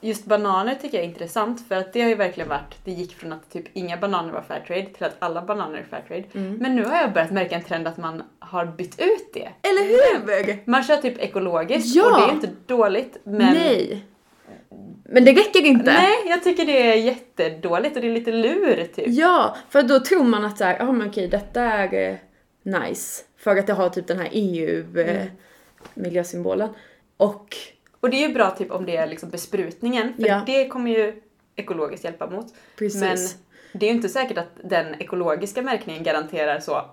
just 0.00 0.24
bananer 0.24 0.74
tycker 0.74 0.96
jag 0.98 1.04
är 1.04 1.08
intressant 1.08 1.68
för 1.68 1.74
att 1.76 1.92
det 1.92 2.02
har 2.02 2.08
ju 2.08 2.14
verkligen 2.14 2.48
varit, 2.48 2.84
det 2.84 2.90
gick 2.90 3.16
från 3.16 3.32
att 3.32 3.50
typ 3.52 3.64
inga 3.72 3.96
bananer 3.96 4.32
var 4.32 4.42
Fairtrade 4.42 4.86
till 4.86 5.04
att 5.04 5.16
alla 5.18 5.42
bananer 5.42 5.78
är 5.78 5.84
Fairtrade. 5.84 6.24
Mm. 6.34 6.56
Men 6.56 6.76
nu 6.76 6.84
har 6.84 6.96
jag 6.96 7.12
börjat 7.12 7.30
märka 7.30 7.54
en 7.56 7.64
trend 7.64 7.88
att 7.88 7.96
man 7.96 8.22
har 8.38 8.66
bytt 8.66 9.00
ut 9.00 9.30
det. 9.34 9.48
Eller 9.62 9.82
hur? 9.84 10.70
Man 10.70 10.82
kör 10.84 10.96
typ 10.96 11.18
ekologiskt 11.18 11.96
Ja. 11.96 12.14
och 12.14 12.20
det 12.20 12.26
är 12.26 12.34
inte 12.34 12.50
dåligt 12.66 13.16
men 13.24 13.54
Nej. 13.54 14.04
Men 15.04 15.24
det 15.24 15.32
räcker 15.32 15.64
inte. 15.66 15.92
Nej, 15.92 16.14
jag 16.28 16.42
tycker 16.44 16.64
det 16.66 16.82
är 16.92 16.94
jättedåligt 16.96 17.96
och 17.96 18.02
det 18.02 18.08
är 18.08 18.12
lite 18.14 18.32
lur 18.32 18.84
typ. 18.94 19.04
Ja, 19.06 19.56
för 19.70 19.82
då 19.82 20.00
tror 20.00 20.24
man 20.24 20.44
att 20.44 20.58
så 20.58 20.64
här, 20.64 20.76
ja 20.78 20.92
men 20.92 21.08
okej 21.08 21.28
detta 21.28 21.62
är 21.62 21.94
eh, 21.94 22.16
nice. 22.80 23.22
För 23.36 23.56
att 23.56 23.66
det 23.66 23.72
har 23.72 23.88
typ 23.88 24.06
den 24.06 24.18
här 24.18 24.28
EU-miljösymbolen. 25.94 26.68
Och 27.16 27.56
Och 28.00 28.10
det 28.10 28.24
är 28.24 28.28
ju 28.28 28.34
bra 28.34 28.50
typ 28.50 28.70
om 28.70 28.86
det 28.86 28.96
är 28.96 29.06
liksom 29.06 29.30
besprutningen 29.30 30.14
för 30.16 30.26
Ja. 30.28 30.42
det 30.46 30.68
kommer 30.68 30.90
ju 30.90 31.22
ekologiskt 31.56 32.04
hjälpa 32.04 32.30
mot. 32.30 32.46
precis. 32.78 33.00
Men 33.02 33.18
det 33.80 33.86
är 33.86 33.90
ju 33.90 33.96
inte 33.96 34.08
säkert 34.08 34.38
att 34.38 34.50
den 34.64 34.94
ekologiska 35.00 35.62
märkningen 35.62 36.02
garanterar 36.02 36.60
så 36.60 36.84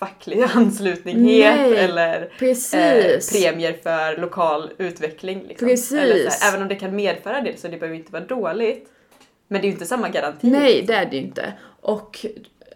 facklig 0.00 0.42
anslutninghet 0.54 1.56
Nej, 1.56 1.76
eller 1.76 2.22
eh, 2.22 3.18
premier 3.32 3.72
för 3.82 4.20
lokal 4.20 4.70
utveckling. 4.78 5.44
Liksom. 5.48 5.68
Här, 5.98 6.48
även 6.48 6.62
om 6.62 6.68
det 6.68 6.74
kan 6.74 6.96
medföra 6.96 7.40
det 7.40 7.60
så 7.60 7.68
det 7.68 7.76
behöver 7.76 7.98
inte 7.98 8.12
vara 8.12 8.24
dåligt. 8.24 8.88
Men 9.48 9.60
det 9.60 9.64
är 9.64 9.68
ju 9.68 9.72
inte 9.72 9.86
samma 9.86 10.08
garanti. 10.08 10.50
Nej, 10.50 10.84
det 10.86 10.94
är 10.94 11.06
det 11.06 11.16
ju 11.16 11.22
inte. 11.22 11.52
Och 11.80 12.26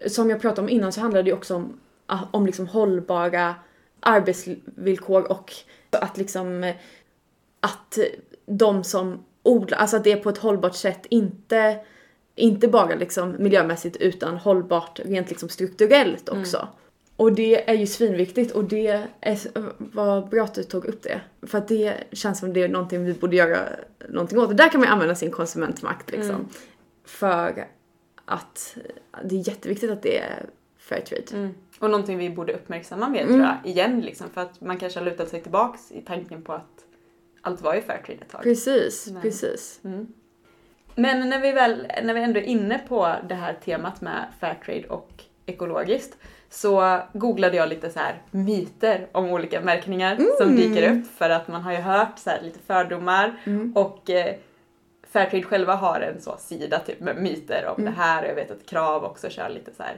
som 0.07 0.31
jag 0.31 0.41
pratade 0.41 0.61
om 0.61 0.69
innan 0.69 0.93
så 0.93 1.01
handlar 1.01 1.23
det 1.23 1.29
ju 1.31 1.35
också 1.37 1.55
om 1.55 1.81
ah, 2.07 2.19
om 2.31 2.47
liksom 2.47 2.67
hållbara 2.67 3.55
arbetsvillkor 4.01 5.31
och 5.31 5.53
att 5.91 6.17
liksom 6.17 6.65
eh, 6.65 6.75
att 7.61 7.99
de 8.47 8.85
som 8.85 9.25
odlar, 9.43 9.79
alltså 9.79 9.97
att 9.97 10.05
det 10.05 10.13
är 10.13 10.17
på 10.17 10.31
ett 10.31 10.39
hållbart 10.39 10.75
sätt 10.75 11.07
inte, 11.11 11.77
inte 12.35 12.69
bara 12.69 12.95
liksom 12.95 13.37
miljömässigt 13.39 13.97
utan 13.97 14.37
hållbart 14.37 15.01
rent 15.05 15.29
liksom 15.29 15.49
strukturellt 15.49 16.29
också. 16.29 16.57
Mm. 16.57 16.69
Och 17.17 17.33
det 17.33 17.71
är 17.71 17.75
ju 17.75 17.87
svinviktigt 17.87 18.53
och 18.53 18.65
det 18.65 19.07
är, 19.21 19.39
vad 19.79 20.29
bra 20.29 20.45
att 20.45 20.55
du 20.55 20.63
tog 20.63 20.85
upp 20.85 21.03
det. 21.03 21.21
För 21.43 21.59
att 21.59 21.69
det 21.69 21.95
känns 22.13 22.39
som 22.39 22.53
det 22.53 22.63
är 22.63 22.69
någonting 22.69 23.05
vi 23.05 23.15
borde 23.15 23.37
göra 23.37 23.69
någonting 24.09 24.39
åt. 24.39 24.49
Och 24.49 24.57
där 24.57 24.69
kan 24.69 24.81
man 24.81 24.89
använda 24.89 25.15
sin 25.15 25.31
konsumentmakt 25.31 26.11
liksom. 26.11 26.35
Mm. 26.35 26.49
För 27.05 27.67
att 28.25 28.77
det 29.25 29.35
är 29.35 29.49
jätteviktigt 29.49 29.91
att 29.91 30.03
det 30.03 30.19
är 30.19 30.47
Fairtrade. 30.79 31.37
Mm. 31.37 31.55
Och 31.79 31.91
någonting 31.91 32.19
vi 32.19 32.31
borde 32.31 32.53
uppmärksamma 32.53 33.09
mer 33.09 33.23
mm. 33.23 33.33
tror 33.33 33.43
jag, 33.43 33.71
igen 33.71 34.01
liksom. 34.01 34.31
För 34.31 34.41
att 34.41 34.61
man 34.61 34.79
kanske 34.79 35.01
har 35.01 35.05
lutat 35.05 35.29
sig 35.29 35.43
tillbaks 35.43 35.93
i 35.93 36.01
tanken 36.01 36.43
på 36.43 36.53
att 36.53 36.85
allt 37.41 37.61
var 37.61 37.75
ju 37.75 37.81
Fairtrade 37.81 38.21
ett 38.23 38.29
tag. 38.31 38.43
Precis, 38.43 39.09
Men, 39.13 39.23
precis. 39.23 39.81
Mm. 39.85 40.07
Men 40.95 41.29
när 41.29 41.41
vi 41.41 41.53
väl, 41.53 41.87
när 42.03 42.15
vi 42.15 42.23
ändå 42.23 42.41
är 42.41 42.45
inne 42.45 42.79
på 42.89 43.15
det 43.29 43.35
här 43.35 43.59
temat 43.65 44.01
med 44.01 44.25
Fairtrade 44.41 44.89
och 44.89 45.25
ekologiskt 45.47 46.17
så 46.51 47.01
googlade 47.13 47.57
jag 47.57 47.69
lite 47.69 47.91
så 47.91 47.99
här 47.99 48.23
myter 48.31 49.07
om 49.13 49.31
olika 49.31 49.61
märkningar 49.61 50.17
mm. 50.17 50.31
som 50.39 50.57
dyker 50.57 50.93
upp 50.93 51.07
för 51.07 51.31
att 51.31 51.49
man 51.49 51.63
har 51.63 51.73
ju 51.73 51.79
hört 51.79 52.19
så 52.19 52.31
lite 52.43 52.59
fördomar 52.59 53.41
mm. 53.45 53.73
och 53.77 54.11
eh, 54.11 54.35
Fairtrade 55.09 55.43
själva 55.43 55.75
har 55.75 56.01
en 56.01 56.21
så 56.21 56.37
sida 56.39 56.79
typ 56.79 57.01
med 57.01 57.17
myter 57.17 57.67
om 57.67 57.81
mm. 57.81 57.95
det 57.95 58.01
här 58.01 58.23
och 58.23 58.29
jag 58.31 58.35
vet 58.35 58.51
att 58.51 58.67
Krav 58.67 59.05
också 59.05 59.31
kör 59.31 59.49
lite 59.49 59.75
så 59.75 59.83
här 59.83 59.97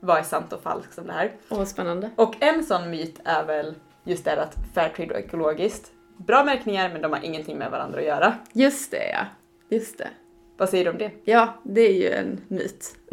vad 0.00 0.18
är 0.18 0.22
sant 0.22 0.52
och 0.52 0.62
falskt 0.62 0.98
om 0.98 1.06
det 1.06 1.12
här. 1.12 1.32
Åh, 1.48 1.58
vad 1.58 1.68
spännande. 1.68 2.10
Och 2.16 2.34
en 2.40 2.64
sån 2.64 2.90
myt 2.90 3.20
är 3.24 3.44
väl 3.44 3.74
just 4.04 4.24
det 4.24 4.42
att 4.42 4.56
Fairtrade 4.74 5.14
och 5.14 5.20
ekologiskt, 5.20 5.92
bra 6.16 6.44
märkningar 6.44 6.90
men 6.92 7.02
de 7.02 7.12
har 7.12 7.24
ingenting 7.24 7.58
med 7.58 7.70
varandra 7.70 7.98
att 7.98 8.06
göra. 8.06 8.34
Just 8.52 8.90
det 8.90 9.10
ja, 9.10 9.26
just 9.68 9.98
det. 9.98 10.08
Vad 10.56 10.68
säger 10.68 10.84
du 10.84 10.90
om 10.90 10.98
det? 10.98 11.10
Ja, 11.24 11.60
det 11.62 11.80
är 11.80 11.92
ju 11.92 12.10
en 12.10 12.40
myt. 12.48 12.96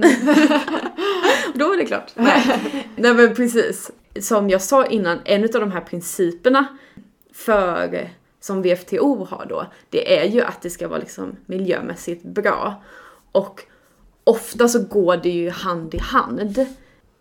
Då 1.54 1.68
var 1.68 1.78
det 1.78 1.86
klart. 1.86 2.12
Nej. 2.16 2.62
Nej 2.96 3.14
men 3.14 3.36
precis. 3.36 3.92
Som 4.22 4.50
jag 4.50 4.62
sa 4.62 4.86
innan, 4.86 5.20
en 5.26 5.44
av 5.44 5.50
de 5.50 5.72
här 5.72 5.82
principerna 5.82 6.66
för 7.34 8.10
som 8.40 8.62
VFTO 8.62 9.26
har 9.26 9.46
då, 9.50 9.66
det 9.90 10.20
är 10.20 10.26
ju 10.26 10.42
att 10.42 10.62
det 10.62 10.70
ska 10.70 10.88
vara 10.88 11.00
liksom 11.00 11.36
miljömässigt 11.46 12.24
bra. 12.24 12.84
Och 13.32 13.62
ofta 14.24 14.68
så 14.68 14.84
går 14.84 15.18
det 15.18 15.30
ju 15.30 15.50
hand 15.50 15.96
i 15.96 15.98
hand 15.98 16.66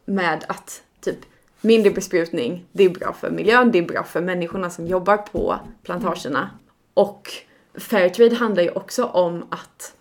med 0.04 0.44
att 0.48 0.82
typ 1.00 1.18
mindre 1.60 1.90
besprutning, 1.90 2.64
det 2.72 2.84
är 2.84 2.88
bra 2.88 3.12
för 3.12 3.30
miljön, 3.30 3.70
det 3.70 3.78
är 3.78 3.82
bra 3.82 4.04
för 4.04 4.20
människorna 4.20 4.70
som 4.70 4.86
jobbar 4.86 5.16
på 5.16 5.58
plantagerna. 5.82 6.50
Och 6.94 7.28
Fairtrade 7.74 8.34
handlar 8.34 8.62
ju 8.62 8.70
också 8.70 9.04
om 9.04 9.46
att, 9.50 9.94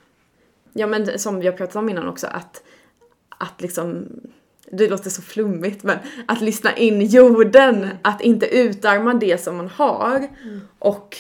ja 0.74 0.88
men 0.88 1.20
som 1.20 1.40
vi 1.40 1.48
har 1.48 1.54
pratat 1.54 1.76
om 1.76 1.90
innan 1.90 2.08
också, 2.08 2.28
att, 2.28 2.64
att 3.30 3.62
liksom 3.62 4.08
det 4.72 4.90
låter 4.90 5.10
så 5.10 5.22
flummigt 5.22 5.84
men 5.84 5.98
att 6.26 6.42
lyssna 6.42 6.76
in 6.76 7.02
jorden, 7.02 7.76
mm. 7.76 7.98
att 8.02 8.22
inte 8.22 8.46
utarma 8.46 9.14
det 9.14 9.42
som 9.42 9.58
man 9.58 9.68
har. 9.68 10.18
Mm. 10.18 10.62
Och 10.80 11.18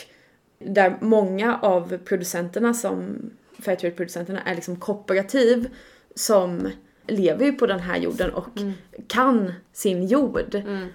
där 0.60 0.98
många 1.02 1.60
av 1.62 1.98
producenterna 1.98 2.74
som 2.74 3.18
Fairtrade-producenterna 3.60 4.42
är 4.42 4.56
liksom 4.56 4.76
kooperativ 4.76 5.70
som 6.16 6.70
lever 7.08 7.46
ju 7.46 7.54
på 7.54 7.68
den 7.68 7.80
här 7.80 7.98
jorden 7.98 8.34
och 8.34 8.58
mm. 8.58 8.74
kan 9.08 9.54
sin 9.74 10.08
jord. 10.08 10.56
Mm. 10.56 10.88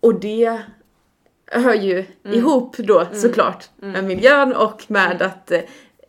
Och 0.00 0.20
det 0.20 0.62
hör 1.46 1.74
ju 1.74 2.04
mm. 2.24 2.38
ihop 2.38 2.76
då 2.76 3.00
mm. 3.00 3.14
såklart 3.14 3.70
med 3.76 4.04
miljön 4.04 4.52
och 4.52 4.84
med 4.88 5.22
att 5.22 5.50
eh, 5.50 5.60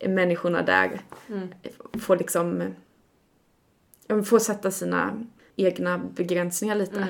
människorna 0.09 0.61
där 0.61 1.01
får 1.99 2.17
liksom 2.17 2.73
får 4.25 4.39
sätta 4.39 4.71
sina 4.71 5.23
egna 5.55 5.97
begränsningar 5.97 6.75
lite. 6.75 7.07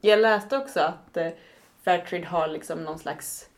Jag 0.00 0.18
läste 0.18 0.56
också 0.56 0.80
att 0.80 1.16
eh, 1.16 1.28
Fairtrade 1.84 2.26
har 2.26 2.48
liksom 2.48 2.84
någon 2.84 2.98
slags 2.98 3.48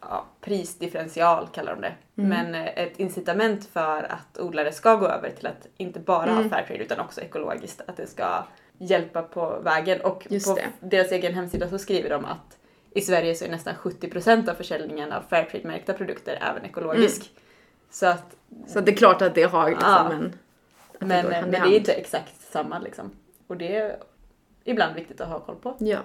ja, 0.00 0.26
prisdifferential 0.40 1.48
kallar 1.52 1.74
de 1.74 1.80
det. 1.80 1.94
Mm. 2.22 2.28
Men 2.28 2.54
eh, 2.54 2.78
ett 2.78 3.00
incitament 3.00 3.64
för 3.64 4.12
att 4.12 4.38
odlare 4.38 4.72
ska 4.72 4.94
gå 4.94 5.06
över 5.06 5.30
till 5.30 5.46
att 5.46 5.66
inte 5.76 6.00
bara 6.00 6.30
mm. 6.30 6.42
ha 6.42 6.50
Fairtrade 6.50 6.84
utan 6.84 7.00
också 7.00 7.20
ekologiskt. 7.20 7.80
Att 7.86 7.96
det 7.96 8.06
ska 8.06 8.44
hjälpa 8.78 9.22
på 9.22 9.58
vägen. 9.64 10.00
Och 10.00 10.26
Just 10.30 10.46
på 10.46 10.54
det. 10.54 10.68
deras 10.80 11.12
egen 11.12 11.34
hemsida 11.34 11.68
så 11.68 11.78
skriver 11.78 12.10
de 12.10 12.24
att 12.24 12.58
i 12.90 13.00
Sverige 13.00 13.34
så 13.34 13.44
är 13.44 13.48
nästan 13.48 13.74
70% 13.74 14.50
av 14.50 14.54
försäljningen 14.54 15.12
av 15.12 15.22
Fairtrade-märkta 15.30 15.92
produkter 15.92 16.38
även 16.50 16.64
ekologisk. 16.64 17.20
Mm. 17.20 17.45
Så 17.90 18.06
att... 18.06 18.36
Så 18.66 18.80
det 18.80 18.92
är 18.92 18.96
klart 18.96 19.22
att 19.22 19.34
det 19.34 19.42
har 19.42 19.70
liksom 19.70 19.90
ja. 19.90 20.12
en... 20.12 20.32
Men, 20.98 21.26
men 21.26 21.50
det 21.50 21.56
är 21.56 21.76
inte 21.76 21.92
exakt 21.92 22.40
samma 22.52 22.78
liksom. 22.78 23.10
Och 23.46 23.56
det 23.56 23.76
är 23.76 23.96
ibland 24.64 24.94
viktigt 24.94 25.20
att 25.20 25.28
ha 25.28 25.40
koll 25.40 25.56
på. 25.56 25.76
Ja. 25.78 25.98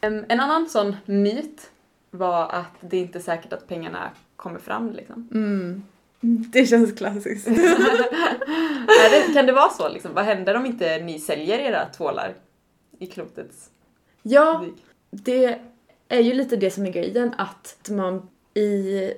En 0.00 0.40
annan 0.40 0.68
sån 0.68 0.96
myt 1.04 1.70
var 2.10 2.48
att 2.48 2.74
det 2.80 2.96
inte 2.96 3.18
är 3.18 3.22
säkert 3.22 3.52
att 3.52 3.68
pengarna 3.68 4.10
kommer 4.36 4.58
fram 4.58 4.92
liksom. 4.92 5.28
Mm. 5.32 5.82
Det 6.24 6.66
känns 6.66 6.92
klassiskt. 6.92 7.46
det, 9.10 9.34
kan 9.34 9.46
det 9.46 9.52
vara 9.52 9.70
så 9.70 9.88
liksom? 9.88 10.14
Vad 10.14 10.24
händer 10.24 10.54
om 10.54 10.66
inte 10.66 10.98
ni 10.98 11.18
säljer 11.18 11.58
era 11.58 11.84
tvålar 11.86 12.34
i 12.98 13.06
klotets 13.06 13.70
Ja, 14.22 14.64
det 15.10 15.58
är 16.08 16.20
ju 16.20 16.32
lite 16.32 16.56
det 16.56 16.70
som 16.70 16.86
är 16.86 16.92
grejen 16.92 17.34
att 17.38 17.90
man 17.90 18.28
i, 18.54 19.12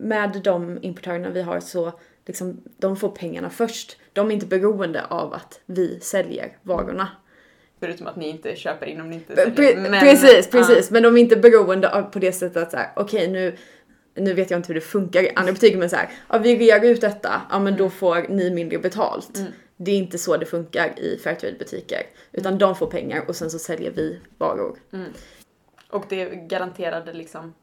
med 0.00 0.40
de 0.44 0.78
importörerna 0.82 1.30
vi 1.30 1.42
har 1.42 1.60
så 1.60 1.92
liksom, 2.26 2.62
de 2.78 2.96
får 2.96 3.08
pengarna 3.08 3.50
först. 3.50 3.96
De 4.12 4.30
är 4.30 4.34
inte 4.34 4.46
beroende 4.46 5.04
av 5.04 5.34
att 5.34 5.60
vi 5.66 6.00
säljer 6.00 6.56
varorna. 6.62 7.08
Förutom 7.80 8.06
att 8.06 8.16
ni 8.16 8.28
inte 8.28 8.56
köper 8.56 8.86
in 8.86 9.00
om 9.00 9.10
ni 9.10 9.16
inte 9.16 9.36
säljer. 9.36 9.54
Pre 9.54 9.90
men, 9.90 10.00
precis, 10.00 10.50
precis. 10.50 10.88
Uh. 10.88 10.92
Men 10.92 11.02
de 11.02 11.16
är 11.16 11.20
inte 11.20 11.36
beroende 11.36 11.92
av 11.92 12.02
på 12.02 12.18
det 12.18 12.32
sättet 12.32 12.62
att 12.62 12.70
såhär, 12.70 12.92
okej 12.96 13.20
okay, 13.20 13.32
nu 13.32 13.56
nu 14.14 14.34
vet 14.34 14.50
jag 14.50 14.58
inte 14.58 14.68
hur 14.68 14.74
det 14.74 14.80
funkar 14.80 15.22
i 15.22 15.30
andra 15.34 15.52
butiker 15.52 15.78
men 15.78 15.90
såhär, 15.90 16.10
ja 16.28 16.38
vi 16.38 16.56
rear 16.56 16.84
ut 16.84 17.00
detta, 17.00 17.42
ja 17.50 17.58
men 17.58 17.66
mm. 17.66 17.78
då 17.78 17.90
får 17.90 18.26
ni 18.28 18.50
mindre 18.50 18.78
betalt. 18.78 19.38
Mm. 19.38 19.52
Det 19.76 19.90
är 19.90 19.96
inte 19.96 20.18
så 20.18 20.36
det 20.36 20.46
funkar 20.46 20.98
i 20.98 21.18
Fairtrade-butiker. 21.24 22.02
Utan 22.32 22.52
mm. 22.52 22.58
de 22.58 22.74
får 22.76 22.86
pengar 22.86 23.24
och 23.28 23.36
sen 23.36 23.50
så 23.50 23.58
säljer 23.58 23.90
vi 23.90 24.20
varor. 24.38 24.78
Mm. 24.92 25.12
Och 25.90 26.04
det 26.08 26.22
är 26.22 26.34
garanterade 26.34 27.12
liksom 27.12 27.54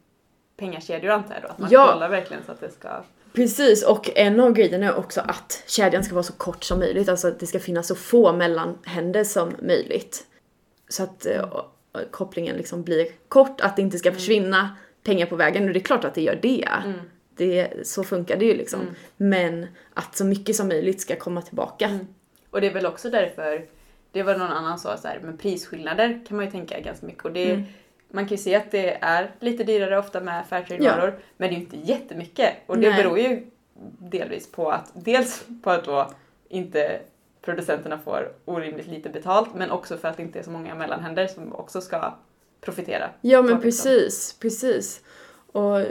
pengakedjor 0.58 1.12
antar 1.12 1.34
jag 1.34 1.44
då? 1.44 1.48
Att 1.48 1.60
man 1.60 1.70
ja. 1.72 1.92
kollar 1.94 2.10
verkligen 2.10 2.44
så 2.46 2.52
att 2.52 2.60
det 2.60 2.72
ska 2.72 3.04
Precis, 3.34 3.84
och 3.84 4.10
en 4.16 4.40
av 4.40 4.54
grejerna 4.54 4.86
är 4.86 4.96
också 4.96 5.22
att 5.22 5.64
kedjan 5.68 6.04
ska 6.04 6.14
vara 6.14 6.24
så 6.24 6.34
kort 6.34 6.64
som 6.64 6.80
möjligt, 6.80 7.10
alltså 7.10 7.28
att 7.28 7.40
det 7.40 7.48
ska 7.48 7.60
finnas 7.60 7.88
så 7.88 7.96
få 7.96 8.34
mellanhänder 8.34 9.24
som 9.24 9.54
möjligt. 9.62 10.26
Så 10.90 11.04
att 11.04 11.28
uh, 11.36 11.62
kopplingen 12.12 12.56
liksom 12.56 12.84
blir 12.84 13.08
kort, 13.28 13.62
att 13.62 13.76
det 13.76 13.82
inte 13.82 13.98
ska 13.98 14.10
mm. 14.10 14.20
försvinna 14.20 14.76
pengar 15.04 15.26
på 15.26 15.36
vägen, 15.36 15.68
och 15.68 15.74
det 15.74 15.80
är 15.80 15.84
klart 15.84 16.06
att 16.06 16.16
det 16.16 16.22
gör 16.22 16.40
det. 16.42 16.70
Mm. 16.86 17.00
det 17.36 17.88
så 17.88 18.04
funkar 18.04 18.38
det 18.38 18.46
ju 18.46 18.54
liksom. 18.54 18.82
Mm. 18.82 18.94
Men 19.18 19.68
att 19.94 20.18
så 20.18 20.26
mycket 20.26 20.56
som 20.56 20.68
möjligt 20.68 21.02
ska 21.02 21.16
komma 21.16 21.42
tillbaka. 21.42 21.86
Mm. 21.86 22.08
Och 22.50 22.62
det 22.62 22.68
är 22.68 22.74
väl 22.74 22.86
också 22.86 23.10
därför, 23.10 23.66
det 24.12 24.24
var 24.24 24.38
någon 24.38 24.52
annan 24.52 24.80
sa 24.80 24.98
så 24.98 25.08
här, 25.08 25.20
men 25.24 25.38
prisskillnader 25.38 26.26
kan 26.28 26.38
man 26.38 26.46
ju 26.46 26.52
tänka 26.52 26.80
ganska 26.80 27.06
mycket 27.06 27.26
och 27.26 27.32
det 27.32 27.52
mm 27.52 27.66
man 28.10 28.26
kan 28.26 28.38
ju 28.38 28.44
se 28.44 28.56
att 28.56 28.72
det 28.72 28.98
är 29.02 29.32
lite 29.40 29.64
dyrare 29.64 29.98
ofta 29.98 30.22
med 30.22 30.46
Fairtrade-varor, 30.50 31.10
ja. 31.10 31.24
men 31.38 31.50
det 31.50 31.56
är 31.56 31.58
ju 31.58 31.64
inte 31.64 31.78
jättemycket. 31.78 32.54
Och 32.66 32.78
det 32.78 32.90
Nej. 32.90 33.04
beror 33.04 33.20
ju 33.20 33.46
delvis 34.00 34.52
på 34.52 34.72
att, 34.72 34.92
dels 34.94 35.46
på 35.64 35.72
att 35.72 35.86
då 35.86 36.12
inte 36.50 37.00
producenterna 37.42 38.00
får 38.00 38.32
orimligt 38.46 38.88
lite 38.88 39.10
betalt, 39.10 39.50
men 39.56 39.72
också 39.72 39.98
för 39.98 40.08
att 40.08 40.18
det 40.18 40.24
inte 40.24 40.40
är 40.40 40.44
så 40.44 40.52
många 40.52 40.76
mellanhänder 40.76 41.28
som 41.28 41.54
också 41.54 41.82
ska 41.82 42.14
profitera. 42.62 43.10
Ja 43.22 43.42
men 43.42 43.62
precis, 43.62 44.36
precis. 44.40 45.02
Och 45.52 45.84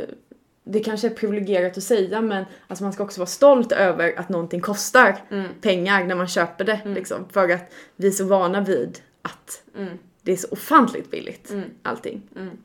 det 0.64 0.80
kanske 0.80 1.08
är 1.08 1.14
privilegierat 1.14 1.76
att 1.76 1.82
säga 1.82 2.20
men 2.20 2.44
alltså 2.68 2.84
man 2.84 2.92
ska 2.92 3.04
också 3.04 3.20
vara 3.20 3.26
stolt 3.26 3.72
över 3.72 4.18
att 4.18 4.28
någonting 4.28 4.60
kostar 4.60 5.16
mm. 5.30 5.46
pengar 5.60 6.04
när 6.04 6.14
man 6.14 6.28
köper 6.28 6.64
det. 6.64 6.80
Mm. 6.84 6.94
Liksom, 6.94 7.28
för 7.28 7.50
att 7.50 7.72
vi 7.96 8.06
är 8.06 8.12
så 8.12 8.24
vana 8.24 8.60
vid 8.60 8.98
att 9.22 9.62
mm 9.76 9.98
det 10.26 10.32
är 10.32 10.36
så 10.36 10.48
ofantligt 10.50 11.10
billigt 11.10 11.50
mm. 11.50 11.70
allting. 11.82 12.22
Mm. 12.36 12.58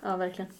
Ja, 0.00 0.16
verkligen. 0.16 0.50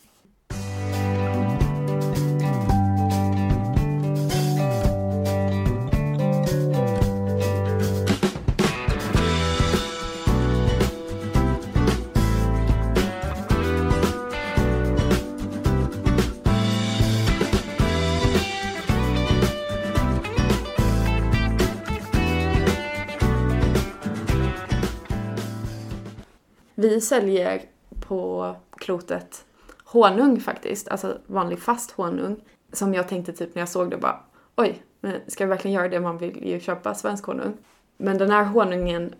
Vi 26.88 27.00
säljer 27.00 27.62
på 28.00 28.56
klotet 28.76 29.44
honung 29.84 30.40
faktiskt, 30.40 30.88
alltså 30.88 31.18
vanlig 31.26 31.58
fast 31.58 31.90
honung. 31.90 32.44
Som 32.72 32.94
jag 32.94 33.08
tänkte 33.08 33.32
typ 33.32 33.54
när 33.54 33.62
jag 33.62 33.68
såg 33.68 33.90
det 33.90 33.96
bara, 33.96 34.20
oj, 34.56 34.82
men 35.00 35.20
ska 35.26 35.44
vi 35.44 35.48
verkligen 35.48 35.74
göra 35.74 35.88
det? 35.88 36.00
Man 36.00 36.18
vill 36.18 36.46
ju 36.46 36.60
köpa 36.60 36.94
svensk 36.94 37.24
honung. 37.24 37.56
Men 37.96 38.18
den 38.18 38.30
här 38.30 38.44
honungen 38.44 39.14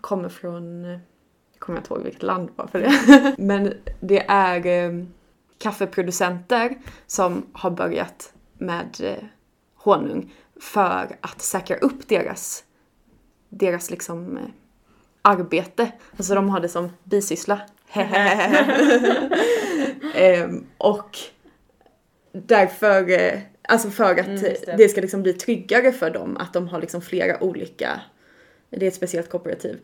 kommer 0.00 0.28
från, 0.28 0.84
jag 0.84 1.00
kommer 1.58 1.78
inte 1.78 1.94
ihåg 1.94 2.02
vilket 2.02 2.22
land 2.22 2.50
bara 2.56 2.68
för 2.68 2.78
det. 2.78 3.34
Men 3.38 3.74
det 4.00 4.26
är 4.28 4.66
eh, 4.66 5.04
kaffeproducenter 5.58 6.78
som 7.06 7.46
har 7.52 7.70
börjat 7.70 8.32
med 8.58 8.96
eh, 9.02 9.24
honung 9.74 10.32
för 10.60 11.16
att 11.20 11.40
säkra 11.40 11.76
upp 11.76 12.08
deras, 12.08 12.64
deras 13.48 13.90
liksom 13.90 14.36
eh, 14.36 14.42
arbete. 15.28 15.92
Alltså 16.16 16.34
de 16.34 16.48
har 16.48 16.60
det 16.60 16.68
som 16.68 16.90
bisyssla. 17.04 17.60
Ehm, 20.14 20.66
och 20.78 21.18
därför, 22.32 23.10
eh, 23.10 23.38
alltså 23.62 23.90
för 23.90 24.12
att 24.20 24.26
Mm, 24.26 24.40
det. 24.42 24.74
det. 24.76 24.88
ska 24.88 25.00
liksom 25.00 25.22
bli 25.22 25.32
tryggare 25.32 25.92
för 25.92 26.10
dem 26.10 26.36
att 26.36 26.52
de 26.52 26.68
har 26.68 26.80
liksom 26.80 27.00
flera 27.00 27.42
olika, 27.42 28.00
det 28.70 28.84
är 28.86 28.88
ett 28.88 28.94
speciellt 28.94 29.30
kooperativ, 29.30 29.78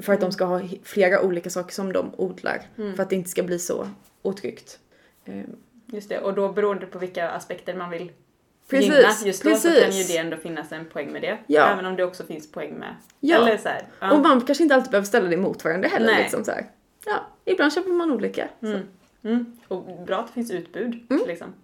för 0.00 0.12
att 0.12 0.20
de 0.20 0.32
ska 0.32 0.44
ha 0.44 0.60
flera 0.84 1.22
olika 1.22 1.50
saker 1.50 1.72
som 1.74 1.92
de 1.92 2.10
odlar. 2.16 2.62
Mm. 2.78 2.96
För 2.96 3.02
att 3.02 3.10
det 3.10 3.16
inte 3.16 3.30
ska 3.30 3.42
bli 3.42 3.58
så 3.58 3.88
otryggt. 4.22 4.78
Ehm, 5.24 5.56
Just 5.92 6.08
det, 6.08 6.18
och 6.20 6.34
då 6.34 6.48
beroende 6.52 6.86
på 6.86 6.98
vilka 6.98 7.30
aspekter 7.30 7.74
man 7.74 7.90
vill 7.90 8.12
Precis, 8.70 8.90
gynna 8.90 9.08
just 9.24 9.44
då 9.44 9.56
så 9.56 9.68
precis. 9.68 9.82
kan 9.82 9.98
ju 9.98 10.04
det 10.04 10.16
ändå 10.16 10.36
finnas 10.36 10.72
en 10.72 10.84
poäng 10.84 11.12
med 11.12 11.22
det. 11.22 11.38
Ja. 11.46 11.66
Även 11.66 11.86
om 11.86 11.96
det 11.96 12.04
också 12.04 12.24
finns 12.24 12.52
poäng 12.52 12.74
med. 12.74 12.94
Ja. 13.20 13.36
Eller 13.36 13.58
så 13.58 13.68
här, 13.68 13.82
ja. 14.00 14.12
Och 14.12 14.20
man 14.20 14.40
kanske 14.40 14.62
inte 14.64 14.74
alltid 14.74 14.90
behöver 14.90 15.06
ställa 15.06 15.28
det 15.28 15.36
mot 15.36 15.64
varandra 15.64 15.88
heller. 15.88 16.06
Nej. 16.06 16.22
Liksom 16.22 16.44
så 16.44 16.50
här. 16.50 16.66
Ja, 17.06 17.26
ibland 17.44 17.72
köper 17.72 17.90
man 17.90 18.10
olika. 18.10 18.48
Så. 18.60 18.66
Mm. 18.66 18.82
Mm. 19.24 19.58
Och 19.68 20.06
bra 20.06 20.16
att 20.16 20.26
det 20.26 20.32
finns 20.32 20.50
utbud. 20.50 21.06
Mm. 21.10 21.26
Liksom. 21.26 21.54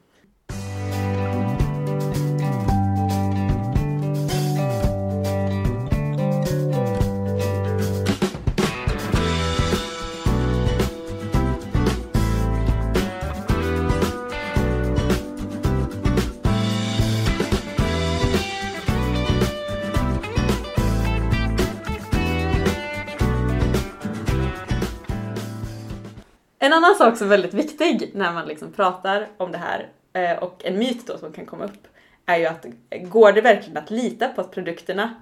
En 26.64 26.72
annan 26.72 26.94
sak 26.94 27.16
som 27.16 27.26
är 27.26 27.30
väldigt 27.30 27.54
viktig 27.54 28.10
när 28.14 28.32
man 28.32 28.48
liksom 28.48 28.72
pratar 28.72 29.28
om 29.36 29.52
det 29.52 29.58
här 29.58 29.88
eh, 30.12 30.42
och 30.42 30.64
en 30.64 30.78
myt 30.78 31.06
då 31.06 31.18
som 31.18 31.32
kan 31.32 31.46
komma 31.46 31.64
upp 31.64 31.88
är 32.26 32.36
ju 32.36 32.46
att 32.46 32.66
eh, 32.90 33.08
går 33.08 33.32
det 33.32 33.40
verkligen 33.40 33.76
att 33.76 33.90
lita 33.90 34.28
på 34.28 34.40
att 34.40 34.50
produkterna 34.50 35.14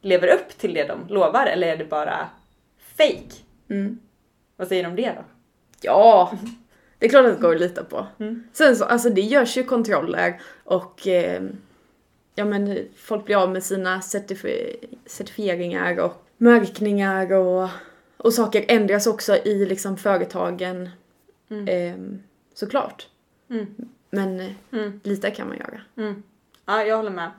lever 0.00 0.28
upp 0.28 0.58
till 0.58 0.74
det 0.74 0.84
de 0.84 1.14
lovar 1.14 1.46
eller 1.46 1.68
är 1.68 1.76
det 1.76 1.84
bara 1.84 2.28
fake? 2.96 3.34
Mm. 3.70 3.98
Vad 4.56 4.68
säger 4.68 4.82
du 4.82 4.88
om 4.88 4.96
det 4.96 5.12
då? 5.16 5.24
Ja, 5.80 6.32
det 6.98 7.06
är 7.06 7.10
klart 7.10 7.26
att 7.26 7.34
det 7.36 7.42
går 7.42 7.54
att 7.54 7.60
lita 7.60 7.84
på. 7.84 8.06
Mm. 8.18 8.44
Sen 8.52 8.76
så, 8.76 8.84
alltså 8.84 9.10
det 9.10 9.20
görs 9.20 9.56
ju 9.56 9.62
kontroller 9.64 10.40
och 10.64 11.06
eh, 11.06 11.42
ja 12.34 12.44
men 12.44 12.78
folk 12.96 13.24
blir 13.24 13.42
av 13.42 13.50
med 13.50 13.64
sina 13.64 13.98
certifi- 13.98 14.96
certifieringar 15.06 16.00
och 16.00 16.26
märkningar 16.36 17.32
och, 17.32 17.68
och 18.22 18.34
saker 18.34 18.64
ändras 18.68 19.06
också 19.06 19.36
i 19.36 19.66
liksom 19.66 19.96
företagen 19.96 20.90
Mm. 21.50 21.68
eh, 21.68 22.20
såklart. 22.54 23.06
Mm. 23.50 23.66
Men 24.10 24.40
eh, 24.40 24.50
Mm. 24.72 25.00
lita 25.04 25.30
kan 25.30 25.48
man 25.48 25.56
göra. 25.58 25.80
Mm. 25.96 26.22
Ja, 26.66 26.84
jag 26.84 26.96
håller 26.96 27.10
med. 27.10 27.30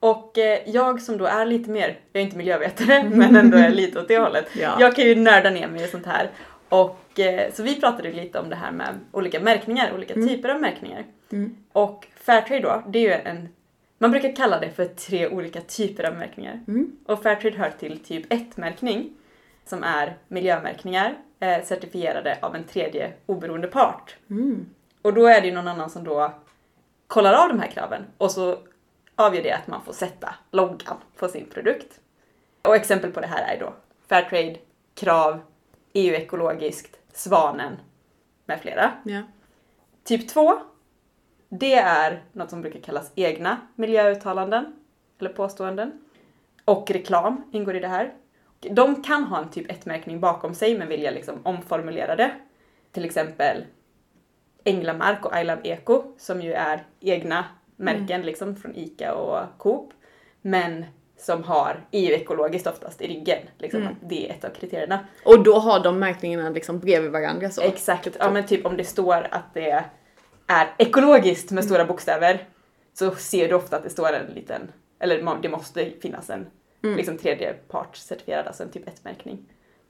Och 0.00 0.38
eh, 0.38 0.58
jag 0.66 1.02
som 1.02 1.18
då 1.18 1.24
är 1.24 1.46
lite 1.46 1.70
mer, 1.70 1.98
jag 2.12 2.20
är 2.20 2.24
inte 2.24 2.36
miljövetare, 2.36 3.04
men 3.14 3.36
ändå 3.36 3.56
är 3.58 3.70
lite 3.70 4.00
åt 4.00 4.08
det 4.08 4.18
hållet. 4.18 4.46
Ja. 4.60 4.76
Jag 4.80 4.96
kan 4.96 5.04
ju 5.04 5.14
nörda 5.14 5.50
ner 5.50 5.68
mig 5.68 5.84
i 5.84 5.88
sånt 5.88 6.06
här. 6.06 6.30
Och 6.68 7.20
eh, 7.20 7.52
så 7.52 7.62
vi 7.62 7.80
pratade 7.80 8.12
lite 8.12 8.38
om 8.38 8.48
det 8.50 8.56
här 8.56 8.72
med 8.72 8.88
olika 9.12 9.40
märkningar, 9.40 9.92
olika 9.94 10.14
Mm. 10.14 10.28
typer 10.28 10.48
av 10.48 10.60
märkningar. 10.60 11.04
Mm. 11.32 11.56
Och 11.72 12.06
Fairtrade 12.16 12.60
då, 12.62 12.82
det 12.88 12.98
är 12.98 13.02
ju 13.02 13.12
en, 13.30 13.48
man 13.98 14.10
brukar 14.10 14.36
kalla 14.36 14.60
det 14.60 14.70
för 14.70 14.84
tre 14.84 15.28
olika 15.28 15.60
typer 15.60 16.04
av 16.04 16.14
märkningar. 16.16 16.60
Och 17.06 17.22
Fairtrade 17.22 17.56
hör 17.56 17.70
till 17.70 17.98
typ 17.98 18.32
1-märkning, 18.32 19.08
som 19.70 19.84
är 19.84 20.18
miljömärkningar 20.28 21.18
eh, 21.40 21.64
certifierade 21.64 22.38
av 22.42 22.56
en 22.56 22.64
tredje 22.64 23.12
oberoende 23.26 23.68
part. 23.68 24.16
Mm. 24.30 24.66
Och 25.02 25.14
då 25.14 25.26
är 25.26 25.40
det 25.40 25.46
ju 25.46 25.54
någon 25.54 25.68
annan 25.68 25.90
som 25.90 26.04
då 26.04 26.32
kollar 27.06 27.34
av 27.34 27.48
de 27.48 27.60
här 27.60 27.70
kraven 27.70 28.04
och 28.18 28.30
så 28.30 28.58
avgör 29.14 29.42
det 29.42 29.52
att 29.52 29.66
man 29.66 29.82
får 29.84 29.92
sätta 29.92 30.34
loggan 30.50 30.96
på 31.16 31.28
sin 31.28 31.46
produkt. 31.46 32.00
Och 32.62 32.76
exempel 32.76 33.12
på 33.12 33.20
det 33.20 33.26
här 33.26 33.54
är 33.54 33.60
då 33.60 33.74
Fairtrade, 34.08 34.56
Krav, 34.94 35.40
EU 35.92 36.14
ekologiskt, 36.14 36.98
Svanen 37.12 37.76
med 38.46 38.60
flera. 38.60 38.92
Ja. 39.04 39.22
Typ 40.04 40.28
2, 40.28 40.60
det 41.48 41.74
är 41.74 42.22
något 42.32 42.50
som 42.50 42.62
brukar 42.62 42.80
kallas 42.80 43.12
egna 43.14 43.56
miljöuttalanden 43.74 44.72
eller 45.18 45.30
påståenden. 45.30 45.92
Och 46.64 46.90
reklam 46.90 47.44
ingår 47.52 47.76
i 47.76 47.80
det 47.80 47.88
här. 47.88 48.14
De 48.60 49.02
kan 49.02 49.24
ha 49.24 49.42
en 49.42 49.50
typ 49.50 49.70
1-märkning 49.70 50.20
bakom 50.20 50.54
sig 50.54 50.78
men 50.78 50.88
vilja 50.88 51.10
liksom 51.10 51.40
omformulera 51.42 52.16
det. 52.16 52.30
Till 52.92 53.04
exempel 53.04 53.64
Änglamark 54.64 55.24
och 55.26 55.38
I 55.38 55.44
Love 55.44 55.60
Eco 55.64 56.02
som 56.18 56.40
ju 56.42 56.52
är 56.52 56.86
egna 57.00 57.44
märken 57.76 58.22
liksom 58.22 58.56
från 58.56 58.76
ICA 58.76 59.14
och 59.14 59.58
Coop. 59.58 59.92
Men 60.42 60.84
som 61.16 61.42
har 61.44 61.86
EU-ekologiskt 61.90 62.66
oftast 62.66 63.00
i 63.02 63.08
ryggen. 63.08 63.38
Liksom, 63.58 63.80
Mm. 63.80 63.92
att 63.92 64.08
det 64.08 64.26
är 64.28 64.34
ett 64.34 64.44
av 64.44 64.50
kriterierna. 64.50 65.06
Och 65.24 65.42
då 65.42 65.58
har 65.58 65.80
de 65.84 65.98
märkningarna 65.98 66.50
liksom 66.50 66.78
bredvid 66.78 67.10
varandra 67.10 67.50
så. 67.50 67.60
Exakt, 67.62 68.16
ja 68.18 68.30
men 68.30 68.46
typ 68.46 68.66
om 68.66 68.76
det 68.76 68.84
står 68.84 69.26
att 69.30 69.54
det 69.54 69.84
är 70.46 70.74
ekologiskt 70.78 71.50
med 71.50 71.64
stora 71.64 71.84
bokstäver 71.84 72.48
så 72.94 73.10
ser 73.14 73.48
du 73.48 73.54
ofta 73.54 73.76
att 73.76 73.82
det 73.82 73.90
står 73.90 74.12
en 74.12 74.26
liten, 74.26 74.72
eller 74.98 75.38
det 75.42 75.48
måste 75.48 75.90
finnas 75.90 76.30
en 76.30 76.46
Mm. 76.82 76.96
liksom 76.96 77.18
tredje 77.18 77.52
part 77.52 77.96
certifierad, 77.96 78.46
alltså 78.46 78.62
en 78.62 78.70
typ 78.70 78.86
1-märkning 78.86 79.38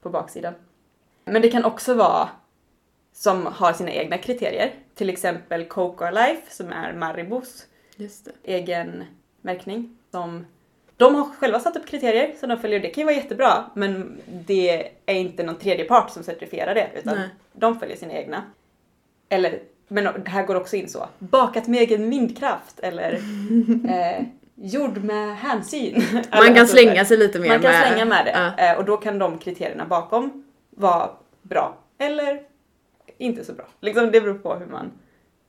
på 0.03 0.11
baksidan. 0.11 0.55
Men 1.25 1.43
det 1.43 1.51
kan 1.51 1.65
också 1.65 1.95
vara 1.95 2.29
som 3.13 3.47
har 3.47 3.73
sina 3.73 3.91
egna 3.91 4.19
kriterier, 4.19 4.75
till 4.95 5.11
exempel 5.11 5.65
Coca 5.65 6.11
Life 6.11 6.43
som 6.49 6.73
är 6.73 6.93
Maribos 6.93 7.67
egen 8.45 9.05
märkning. 9.41 9.97
Som 10.11 10.47
de 10.97 11.15
har 11.15 11.25
själva 11.25 11.61
satt 11.61 11.77
upp 11.77 11.87
kriterier 11.87 12.35
som 12.41 12.49
de 12.49 12.59
följer. 12.59 12.81
Det 12.81 12.89
kan 12.89 13.03
ju 13.03 13.05
vara 13.05 13.17
jättebra 13.17 13.71
men 13.75 14.21
det 14.27 14.91
är 15.07 15.15
inte 15.15 15.43
någon 15.43 15.59
tredje 15.59 15.85
part 15.85 16.11
som 16.11 16.23
certifierar 16.23 16.75
det 16.75 16.91
utan 16.97 17.17
Nej. 17.17 17.29
de 17.53 17.81
följer 17.81 17.97
sina 17.97 18.13
egna. 18.13 18.43
Eller, 19.29 19.63
men 19.89 20.05
det 20.05 20.31
här 20.31 20.47
går 20.47 20.55
också 20.55 20.77
in 20.77 20.89
så. 20.89 21.09
Bakat 21.19 21.69
med 21.69 21.81
egen 21.81 22.11
vindkraft 22.11 22.81
eller 22.81 23.13
eh, 23.89 24.25
gjord 24.63 25.05
med 25.05 25.37
hänsyn. 25.37 26.03
Man 26.13 26.25
kan 26.47 26.59
alltså 26.59 26.77
slänga 26.77 27.05
sig 27.05 27.17
lite 27.17 27.39
mer 27.39 27.49
man 27.49 27.61
kan 27.61 27.71
med... 27.71 27.87
slänga 27.87 28.05
med 28.05 28.25
det 28.25 28.55
Ja. 28.59 28.73
eh, 28.73 28.79
och 28.79 28.85
då 28.85 28.97
kan 28.97 29.19
de 29.19 29.39
kriterierna 29.39 29.85
bakom 29.87 30.45
vara 30.71 31.11
bra 31.43 31.79
eller 31.99 32.41
inte 33.19 33.45
så 33.45 33.53
bra. 33.53 33.65
Liksom 33.81 34.11
det 34.11 34.21
beror 34.21 34.35
på 34.39 34.55
hur 34.55 34.67
man, 34.67 34.91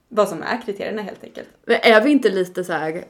vad 0.08 0.30
som 0.30 0.42
är 0.44 0.62
kriterierna 0.66 1.02
helt 1.02 1.24
enkelt. 1.24 1.48
Men 1.66 1.78
är 1.84 2.02
vi 2.02 2.12
inte 2.12 2.30
lite 2.30 2.64
så 2.64 2.74
här 2.74 3.04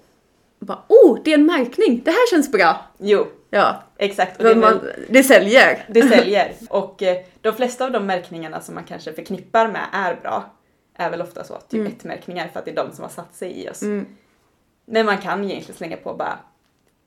bara, 0.60 0.84
oh, 0.88 1.20
det 1.24 1.32
är 1.34 1.38
en 1.38 1.46
märkning, 1.46 2.02
det 2.06 2.12
här 2.12 2.30
känns 2.32 2.52
bra. 2.52 2.78
Jo, 2.98 3.28
Ja, 3.54 3.84
exakt. 3.98 4.38
Och 4.38 4.44
det, 4.44 4.50
väl, 4.50 4.58
man, 4.60 4.80
det 5.10 5.24
säljer. 5.24 5.86
det 5.90 6.02
säljer. 6.10 6.52
Och 6.70 7.04
eh, 7.04 7.18
de 7.42 7.54
flesta 7.54 7.86
av 7.86 7.92
de 7.92 8.06
märkningarna 8.06 8.62
som 8.62 8.76
man 8.76 8.84
kanske 8.84 9.14
förknippar 9.14 9.68
med 9.68 9.82
är 9.94 10.16
bra 10.22 10.44
är 10.98 11.10
väl 11.10 11.22
ofta 11.22 11.44
så, 11.44 11.54
typ 11.56 11.74
Mm. 11.80 11.88
ett-märkningar 11.88 12.48
för 12.54 12.60
att 12.60 12.66
det 12.66 12.72
är 12.72 12.76
de 12.76 12.92
som 12.92 13.04
har 13.04 13.10
satt 13.10 13.36
sig 13.36 13.64
i 13.66 13.70
oss. 13.70 13.82
Mm. 13.82 14.06
Men 14.92 15.06
man 15.06 15.18
kan 15.18 15.44
egentligen 15.44 15.78
slänga 15.78 15.98
på 15.98 16.14
bara 16.14 16.40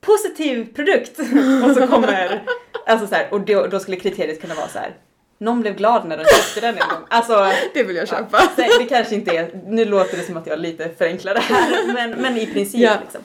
positiv 0.01 0.75
produkt 0.75 1.18
och 1.64 1.70
så 1.77 1.87
kommer, 1.87 2.42
alltså 2.87 3.07
så 3.07 3.14
här, 3.14 3.29
och 3.35 3.40
då, 3.40 3.66
då 3.66 3.81
skulle 3.81 3.97
kriteriet 3.97 4.40
kunna 4.40 4.55
vara 4.55 4.68
så 4.68 4.79
här. 4.79 4.97
Någon 5.38 5.61
blev 5.61 5.77
glad 5.77 6.09
när 6.09 6.16
de 6.16 6.25
köpte 6.25 6.61
den 6.61 6.75
en 6.75 6.88
gång. 6.88 7.07
Alltså, 7.11 7.53
Det 7.75 7.83
vill 7.83 7.97
jag 7.97 8.09
köpa. 8.09 8.38
Ja, 8.40 8.49
det, 8.57 8.79
det 8.79 8.85
kanske 8.85 9.14
inte 9.14 9.37
är, 9.37 9.61
nu 9.66 9.85
låter 9.85 10.16
det 10.16 10.23
som 10.23 10.37
att 10.37 10.47
jag 10.47 10.59
lite 10.59 10.88
förenklar 10.88 11.35
det 11.35 11.40
här, 11.40 11.92
men, 11.94 12.11
men 12.11 12.37
i 12.37 12.47
princip 12.47 12.81
Ja. 12.81 12.97
liksom. 13.03 13.20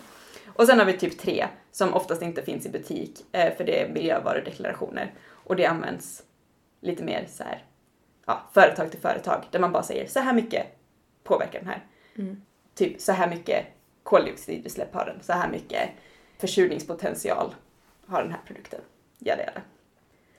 Och 0.48 0.68
sen 0.68 0.80
har 0.80 0.86
vi 0.86 0.94
typ 0.98 1.20
tre 1.20 1.48
som 1.72 1.94
oftast 1.94 2.22
inte 2.22 2.42
finns 2.42 2.66
i 2.66 2.70
butik 2.70 3.12
eh, 3.32 3.56
för 3.58 3.64
det 3.64 3.82
är 3.82 3.90
miljövarudeklarationer 3.90 5.14
och 5.32 5.56
det 5.56 5.66
används 5.66 6.24
lite 6.82 7.04
mer 7.04 7.26
så 7.32 7.44
här, 7.44 7.64
ja, 8.28 8.50
företag 8.54 8.92
till 8.92 9.00
företag 9.00 9.44
där 9.52 9.60
man 9.60 9.72
bara 9.72 9.84
säger 9.84 10.08
så 10.08 10.20
här 10.20 10.34
mycket 10.34 10.66
påverkar 11.24 11.60
den 11.60 11.68
här. 11.68 11.84
Mm. 12.18 12.42
Typ 12.76 13.02
så 13.02 13.12
här 13.12 13.28
mycket 13.30 13.66
koldioxidutsläpp 14.10 14.94
har 14.94 15.06
den, 15.06 15.20
så 15.24 15.34
här 15.34 15.50
mycket 15.50 15.90
försurningspotential 16.40 17.56
har 18.08 18.22
den 18.24 18.32
här 18.32 18.40
produkten. 18.48 18.80
Jada, 19.20 19.42
jada. 19.42 19.62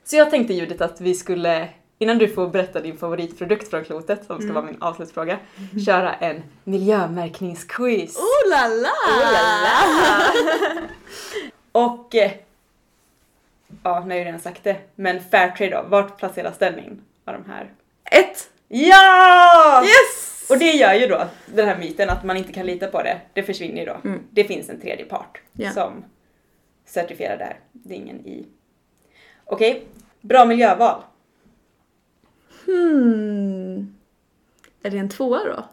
Så 0.04 0.16
jag 0.16 0.30
tänkte 0.30 0.54
Judith 0.54 0.82
att 0.82 1.00
vi 1.00 1.14
skulle 1.14 1.68
innan 1.98 2.18
du 2.18 2.28
får 2.28 2.48
berätta 2.48 2.80
din 2.80 2.98
favoritprodukt 2.98 3.70
från 3.70 3.84
klotet, 3.84 4.24
som 4.26 4.36
ska 4.36 4.42
Mm. 4.44 4.54
vara 4.54 4.64
min 4.64 4.82
avslutsfråga, 4.82 5.38
köra 5.86 6.14
en 6.14 6.42
miljömärkningsquiz. 6.64 8.16
Oh 8.16 8.50
la 8.50 8.66
la! 8.66 8.88
Oh 9.08 9.32
la 9.32 9.62
la! 9.62 10.82
Och... 11.84 12.14
eh, 12.14 12.30
Ja, 13.82 14.00
nu 14.00 14.10
har 14.14 14.18
jag 14.18 14.26
redan 14.26 14.40
sagt 14.40 14.64
det. 14.64 14.76
Men 14.94 15.20
Fairtrade 15.30 15.70
då, 15.70 15.84
vart 15.88 16.18
placeras 16.18 16.58
den 16.58 16.78
in 16.78 17.00
av 17.24 17.34
de 17.34 17.50
här? 17.50 17.70
Ett! 18.04 18.50
Ja! 18.68 19.82
Yes! 19.84 20.39
Och 20.50 20.58
det 20.58 20.72
gör 20.72 20.94
ju 20.94 21.06
då 21.06 21.24
den 21.46 21.68
här 21.68 21.78
myten 21.78 22.10
att 22.10 22.24
man 22.24 22.36
inte 22.36 22.52
kan 22.52 22.66
lita 22.66 22.86
på 22.86 23.02
det. 23.02 23.20
Det 23.32 23.42
försvinner 23.42 23.80
ju 23.80 23.86
då. 23.86 23.96
Mm. 24.04 24.22
Det 24.30 24.44
finns 24.44 24.68
en 24.68 24.80
tredje 24.80 25.04
part 25.04 25.40
Ja. 25.52 25.70
som 25.72 26.04
certifierar 26.84 27.36
det 27.38 27.44
här. 27.44 27.58
Det 27.72 27.94
är 27.94 27.98
ingen 27.98 28.26
i. 28.26 28.46
Okej, 29.44 29.86
bra 30.20 30.44
miljöval. 30.44 31.02
Hmm. 32.66 33.94
Är 34.82 34.90
det 34.90 34.98
en 34.98 35.08
tvåa 35.08 35.38
då? 35.44 35.64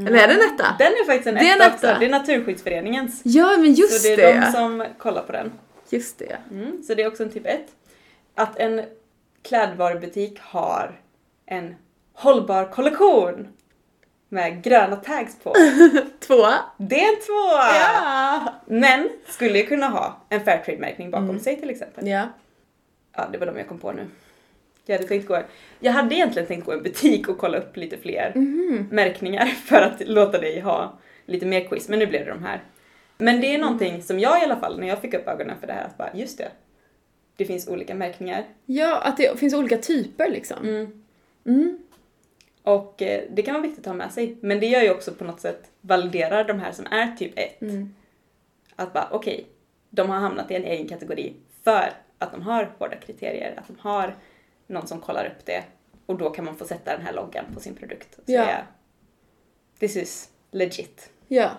Eller 0.00 0.18
är 0.18 0.28
det 0.28 0.34
en 0.34 0.54
etta? 0.54 0.76
Den 0.78 0.92
är 0.92 1.06
faktiskt 1.06 1.26
en 1.26 1.34
Det 1.34 1.40
är 1.48 1.54
en 1.56 1.60
etta 1.60 1.74
också. 1.74 1.86
etta. 1.86 1.98
Det 1.98 2.06
är 2.06 2.10
Naturskyddsföreningens. 2.10 3.20
Ja 3.24 3.56
men 3.58 3.72
just 3.74 4.02
så 4.02 4.08
det 4.08 4.16
det! 4.16 4.32
är 4.32 4.40
de 4.40 4.52
som 4.52 4.84
kollar 4.98 5.22
på 5.22 5.32
den. 5.32 5.52
Just 5.90 6.18
det. 6.18 6.36
Mm, 6.50 6.82
så 6.82 6.94
det 6.94 7.02
är 7.02 7.08
också 7.08 7.22
en 7.22 7.30
typ 7.30 7.46
1. 7.46 7.60
Att 8.34 8.56
en 8.58 8.84
klädvarubutik 9.42 10.38
har 10.40 11.00
en 11.46 11.74
hållbar 12.12 12.64
kollektion 12.72 13.48
med 14.28 14.62
gröna 14.62 14.96
tags 14.96 15.36
på. 15.42 15.54
Tvåa. 16.20 16.54
Det 16.76 17.00
är 17.04 17.08
en 17.08 17.20
tvåa! 17.20 17.74
Ja! 17.80 18.54
Men 18.66 19.08
skulle 19.26 19.58
ju 19.58 19.66
kunna 19.66 19.86
ha 19.88 20.20
en 20.28 20.40
Fairtrade-märkning 20.44 21.10
bakom 21.10 21.28
Mm. 21.30 21.40
sig 21.40 21.60
till 21.60 21.70
exempel. 21.70 22.06
Ja. 22.08 22.26
Ja, 23.16 23.28
det 23.32 23.38
var 23.38 23.46
de 23.46 23.56
jag 23.58 23.68
kom 23.68 23.78
på 23.78 23.92
nu. 23.92 24.06
Jag 24.86 24.94
hade, 24.96 25.08
tänkt 25.08 25.28
gå, 25.28 25.38
jag 25.80 25.92
hade 25.92 26.14
egentligen 26.14 26.48
tänkt 26.48 26.66
gå 26.66 26.72
i 26.72 26.76
en 26.76 26.82
butik 26.82 27.28
och 27.28 27.38
kolla 27.38 27.58
upp 27.58 27.76
lite 27.76 27.96
fler 27.98 28.32
Mhm. 28.34 28.88
märkningar 28.90 29.46
för 29.66 29.76
att 29.82 30.08
låta 30.08 30.38
dig 30.38 30.60
ha 30.60 30.98
lite 31.26 31.46
mer 31.46 31.68
quiz, 31.68 31.88
men 31.88 31.98
nu 31.98 32.06
blev 32.06 32.24
det 32.24 32.30
de 32.30 32.44
här. 32.44 32.62
Men 33.18 33.40
det 33.40 33.54
är 33.54 33.58
någonting 33.58 34.02
som 34.02 34.20
jag 34.20 34.40
i 34.40 34.44
alla 34.44 34.56
fall, 34.56 34.80
när 34.80 34.88
jag 34.88 35.00
fick 35.00 35.14
upp 35.14 35.28
ögonen 35.28 35.56
för 35.60 35.66
det 35.66 35.72
här, 35.72 35.84
att 35.84 35.98
bara 35.98 36.10
just 36.14 36.38
det. 36.38 36.48
Det 37.36 37.44
finns 37.44 37.68
olika 37.68 37.94
märkningar. 37.94 38.44
Ja, 38.66 38.98
att 39.00 39.16
det 39.16 39.38
finns 39.38 39.54
olika 39.54 39.78
typer 39.78 40.28
liksom. 40.30 40.92
Mm. 41.46 41.78
Och 42.68 43.02
eh, 43.02 43.24
det 43.30 43.42
kan 43.42 43.54
vara 43.54 43.62
viktigt 43.62 43.86
att 43.86 43.90
ha 43.90 43.94
med 43.94 44.12
sig. 44.12 44.36
Men 44.40 44.60
det 44.60 44.66
gör 44.66 44.82
ju 44.82 44.90
också 44.90 45.12
på 45.14 45.24
något 45.24 45.40
sätt 45.40 45.70
validerar 45.80 46.44
de 46.44 46.60
här 46.60 46.72
som 46.72 46.86
är 46.90 47.16
typ 47.16 47.32
1. 47.38 47.62
Mm. 47.62 47.94
Att 48.76 48.92
bara 48.92 49.08
okej, 49.10 49.46
de 49.90 50.10
har 50.10 50.16
hamnat 50.16 50.50
i 50.50 50.54
en 50.54 50.64
egen 50.64 50.88
kategori 50.88 51.34
för 51.64 51.92
att 52.18 52.32
de 52.32 52.42
har 52.42 52.72
hårda 52.78 52.96
kriterier, 52.96 53.54
att 53.56 53.66
de 53.68 53.76
har 53.80 54.16
någon 54.66 54.86
som 54.86 55.00
kollar 55.00 55.26
upp 55.26 55.46
det 55.46 55.64
och 56.06 56.18
då 56.18 56.30
kan 56.30 56.44
man 56.44 56.56
få 56.56 56.64
sätta 56.64 56.96
den 56.96 57.06
här 57.06 57.12
loggan 57.12 57.44
på 57.54 57.60
sin 57.60 57.74
produkt 57.74 58.14
och 58.18 58.24
Ja. 58.26 58.44
säga 58.44 58.66
This 59.78 59.96
is 59.96 60.30
legit. 60.50 61.10
Ja. 61.28 61.50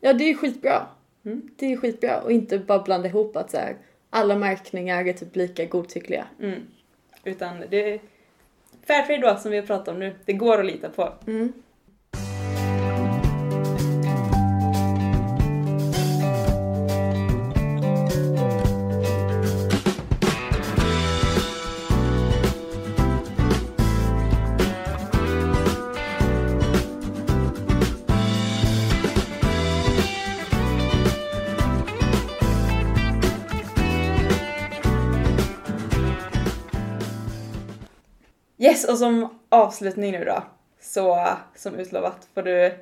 Ja, 0.00 0.12
det 0.12 0.24
är 0.24 0.34
skitbra. 0.34 0.86
Mm. 1.24 1.50
Det 1.56 1.72
är 1.72 1.76
skitbra 1.76 2.20
och 2.20 2.32
inte 2.32 2.58
bara 2.58 2.82
blanda 2.82 3.08
ihop 3.08 3.36
att 3.36 3.50
så 3.50 3.56
här, 3.56 3.76
alla 4.10 4.36
märkningar 4.36 5.04
är 5.04 5.12
typ 5.12 5.36
lika 5.36 5.64
godtyckliga. 5.64 6.26
Mm. 6.40 6.60
Utan 7.24 7.64
det 7.70 7.92
är 7.92 8.00
Fairtrade 8.86 9.20
då, 9.20 9.36
som 9.36 9.50
vi 9.50 9.56
har 9.56 9.66
pratat 9.66 9.88
om 9.88 9.98
nu, 9.98 10.14
det 10.24 10.32
går 10.32 10.60
att 10.60 10.66
lita 10.66 10.88
på. 10.88 11.12
Mm. 11.26 11.52
Och 38.88 38.98
som 38.98 39.38
avslutning 39.48 40.12
nu 40.12 40.24
då, 40.24 40.42
så 40.80 41.28
som 41.54 41.74
utlovat 41.74 42.28
får 42.34 42.42
du 42.42 42.74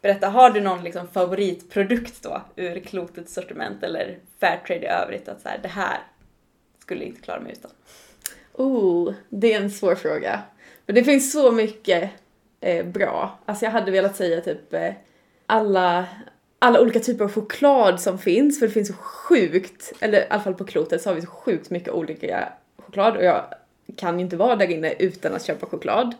berätta, 0.00 0.28
har 0.28 0.50
du 0.50 0.60
någon 0.60 0.84
liksom 0.84 1.08
favoritprodukt 1.08 2.22
då 2.22 2.42
ur 2.56 2.80
klotets 2.80 3.34
sortiment 3.34 3.82
eller 3.82 4.18
Fairtrade 4.40 4.86
i 4.86 4.88
övrigt? 4.88 5.28
Att 5.28 5.40
så 5.40 5.48
här, 5.48 5.58
det 5.62 5.68
här 5.68 5.98
skulle 6.78 7.00
jag 7.00 7.08
inte 7.08 7.20
klara 7.20 7.40
mig 7.40 7.52
utan. 7.52 7.70
Oh, 8.52 9.14
det 9.28 9.54
är 9.54 9.60
en 9.60 9.70
svår 9.70 9.94
fråga. 9.94 10.42
Men 10.86 10.94
det 10.94 11.04
finns 11.04 11.32
så 11.32 11.52
mycket 11.52 12.10
eh, 12.60 12.86
bra. 12.86 13.38
Alltså 13.44 13.64
jag 13.64 13.72
hade 13.72 13.90
velat 13.90 14.16
säga 14.16 14.40
typ 14.40 14.74
eh, 14.74 14.92
alla, 15.46 16.06
alla 16.58 16.80
olika 16.80 17.00
typer 17.00 17.24
av 17.24 17.32
choklad 17.32 18.00
som 18.00 18.18
finns, 18.18 18.58
för 18.58 18.66
det 18.66 18.72
finns 18.72 18.88
så 18.88 18.94
sjukt, 18.94 19.92
eller 20.00 20.20
i 20.20 20.26
alla 20.30 20.42
fall 20.42 20.54
på 20.54 20.64
klotet 20.64 21.02
så 21.02 21.10
har 21.10 21.14
vi 21.14 21.20
så 21.20 21.26
sjukt 21.26 21.70
mycket 21.70 21.92
olika 21.92 22.52
choklad 22.78 23.16
och 23.16 23.24
jag 23.24 23.44
kan 23.98 24.18
ju 24.18 24.24
inte 24.24 24.36
vara 24.36 24.56
där 24.56 24.70
inne 24.70 24.92
utan 24.92 25.34
att 25.34 25.44
köpa 25.44 25.66
choklad. 25.66 26.14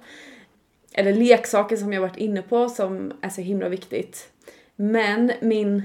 Eller 0.92 1.12
leksaker 1.12 1.76
som 1.76 1.92
jag 1.92 2.00
varit 2.00 2.16
inne 2.16 2.42
på 2.42 2.68
som 2.68 3.12
är 3.20 3.28
så 3.28 3.40
himla 3.40 3.68
viktigt. 3.68 4.28
Men 4.76 5.32
min, 5.40 5.82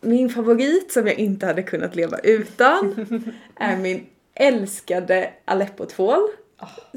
min 0.00 0.30
favorit 0.30 0.92
som 0.92 1.06
jag 1.06 1.18
inte 1.18 1.46
hade 1.46 1.62
kunnat 1.62 1.96
leva 1.96 2.18
utan 2.18 3.06
är 3.56 3.76
min 3.76 4.06
älskade 4.34 5.32
Aleppo-tvål 5.44 6.28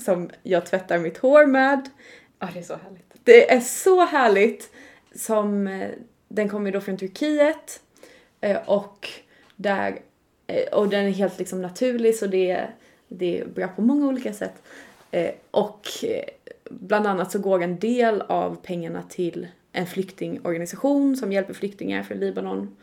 som 0.04 0.30
jag 0.44 0.66
tvättar 0.66 1.00
mitt 1.00 1.18
hår 1.18 1.46
med. 1.46 1.90
Ja, 2.40 2.50
det 2.54 2.60
är 2.60 2.64
så 2.64 2.76
härligt. 2.84 3.14
Det 3.24 3.52
är 3.52 3.60
så 3.60 4.06
härligt 4.06 4.70
som 5.16 5.68
eh, 5.68 5.90
den 6.28 6.50
kommer 6.50 6.66
ju 6.66 6.72
då 6.72 6.82
från 6.82 6.98
Turkiet 6.98 7.82
eh, 8.42 8.58
och 8.66 9.10
där 9.56 10.00
eh, 10.48 10.74
och 10.74 10.90
den 10.90 11.06
är 11.06 11.10
helt 11.10 11.40
liksom 11.40 11.62
naturlig 11.62 12.16
så 12.16 12.28
det 12.28 12.52
är, 12.52 12.76
det 13.18 13.40
är 13.40 13.46
bra 13.46 13.68
på 13.68 13.82
många 13.82 14.08
olika 14.08 14.34
sätt. 14.34 14.64
Eh, 15.12 15.32
Och 15.52 15.88
eh, 16.04 16.24
bland 16.70 17.08
annat 17.08 17.32
så 17.32 17.40
går 17.40 17.62
en 17.64 17.80
del 17.80 18.22
av 18.22 18.56
pengarna 18.64 19.04
till 19.10 19.48
en 19.72 19.86
flyktingorganisation 19.88 21.16
som 21.18 21.32
hjälper 21.32 21.54
flyktingar 21.54 22.04
från 22.04 22.18
Libanon 22.20 22.76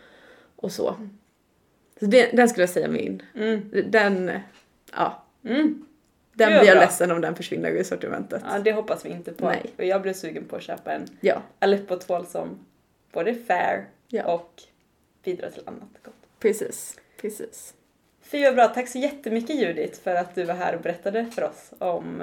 och 0.56 0.72
så. 0.72 0.96
Så 2.00 2.06
det, 2.06 2.30
den 2.36 2.48
skulle 2.48 2.62
jag 2.62 2.70
säga 2.70 2.88
min. 2.88 3.22
Mm. 3.34 3.70
Den, 3.90 4.30
ja, 4.92 5.24
Mm. 5.44 5.84
den 6.32 6.48
blir 6.48 6.64
jag 6.64 6.76
bra. 6.76 6.80
ledsen 6.84 7.10
om 7.10 7.20
den 7.20 7.34
försvinner 7.34 7.70
ur 7.70 7.82
sortimentet. 7.82 8.42
Ja, 8.52 8.58
det 8.58 8.72
hoppas 8.72 9.04
vi 9.04 9.08
inte 9.10 9.32
på. 9.32 9.46
Nej. 9.48 9.70
För 9.76 9.82
jag 9.82 10.02
blev 10.02 10.12
sugen 10.12 10.44
på 10.44 10.56
att 10.56 10.62
köpa 10.62 10.92
en 10.92 11.06
Ja, 11.20 11.42
Aleppo-tvål 11.58 12.26
som 12.26 12.48
både 13.12 13.30
är 13.30 13.34
fair 13.34 13.84
Ja. 14.08 14.34
och 14.34 14.62
bidrar 15.24 15.50
till 15.50 15.62
annat 15.66 15.88
gott. 16.02 16.14
precis. 16.38 16.98
Precis. 17.20 17.74
Fy 18.30 18.44
vad 18.44 18.54
bra, 18.54 18.68
tack 18.68 18.88
så 18.88 18.98
jättemycket 18.98 19.56
Judith 19.56 20.00
för 20.02 20.14
att 20.14 20.34
du 20.34 20.44
var 20.44 20.54
här 20.54 20.74
och 20.74 20.80
berättade 20.80 21.26
för 21.34 21.44
oss 21.44 21.70
om, 21.78 22.22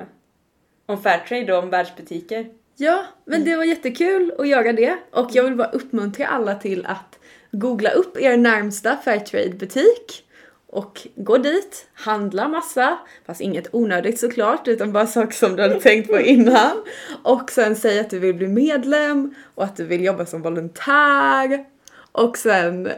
om 0.85 1.03
Fairtrade 1.03 1.53
och 1.53 1.63
om 1.63 1.69
världsbutiker. 1.69 2.47
Ja, 2.77 3.05
men 3.25 3.45
det 3.45 3.55
var 3.55 3.63
jättekul 3.63 4.33
att 4.37 4.47
göra 4.47 4.73
det 4.73 4.97
och 5.11 5.29
jag 5.33 5.43
vill 5.43 5.55
bara 5.55 5.67
uppmuntra 5.67 6.27
alla 6.27 6.55
till 6.55 6.85
att 6.85 7.19
googla 7.51 7.89
upp 7.89 8.17
er 8.17 8.37
närmsta 8.37 8.97
Fairtrade-butik 8.97 10.25
och 10.67 11.07
gå 11.15 11.37
dit, 11.37 11.87
handla 11.93 12.47
massa, 12.47 12.97
fast 13.25 13.41
inget 13.41 13.75
onödigt 13.75 14.19
såklart, 14.19 14.67
utan 14.67 14.91
bara 14.91 15.07
saker 15.07 15.33
som 15.33 15.55
du 15.55 15.61
hade 15.61 15.81
tänkt 15.81 16.09
på 16.09 16.19
innan. 16.19 16.83
Och 17.23 17.51
sen 17.51 17.75
säga 17.75 18.01
att 18.01 18.09
du 18.09 18.19
vill 18.19 18.35
bli 18.35 18.47
medlem 18.47 19.35
och 19.55 19.63
att 19.63 19.77
du 19.77 19.83
vill 19.85 20.03
jobba 20.03 20.25
som 20.25 20.41
volontär 20.41 21.65
och 22.11 22.37
sen 22.37 22.91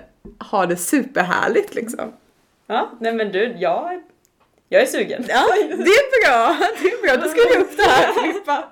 ha 0.52 0.66
det 0.66 0.78
superhärligt 0.78 1.76
liksom. 1.76 2.14
Ja, 2.68 2.92
nej 3.00 3.14
men 3.14 3.32
du, 3.32 3.56
jag, 3.58 4.02
jag 4.70 4.82
är 4.82 4.86
sugen. 4.86 5.26
Ja, 5.28 5.44
det 5.70 5.74
är 5.74 5.78
bra! 6.28 6.58
Det 6.82 6.88
är 6.88 7.02
bra, 7.02 7.24
då 7.24 7.30
ska 7.30 7.42
vi 7.50 7.64
upp 7.64 7.78
det 7.78 7.84
här 7.84 8.14
Filippa. 8.22 8.64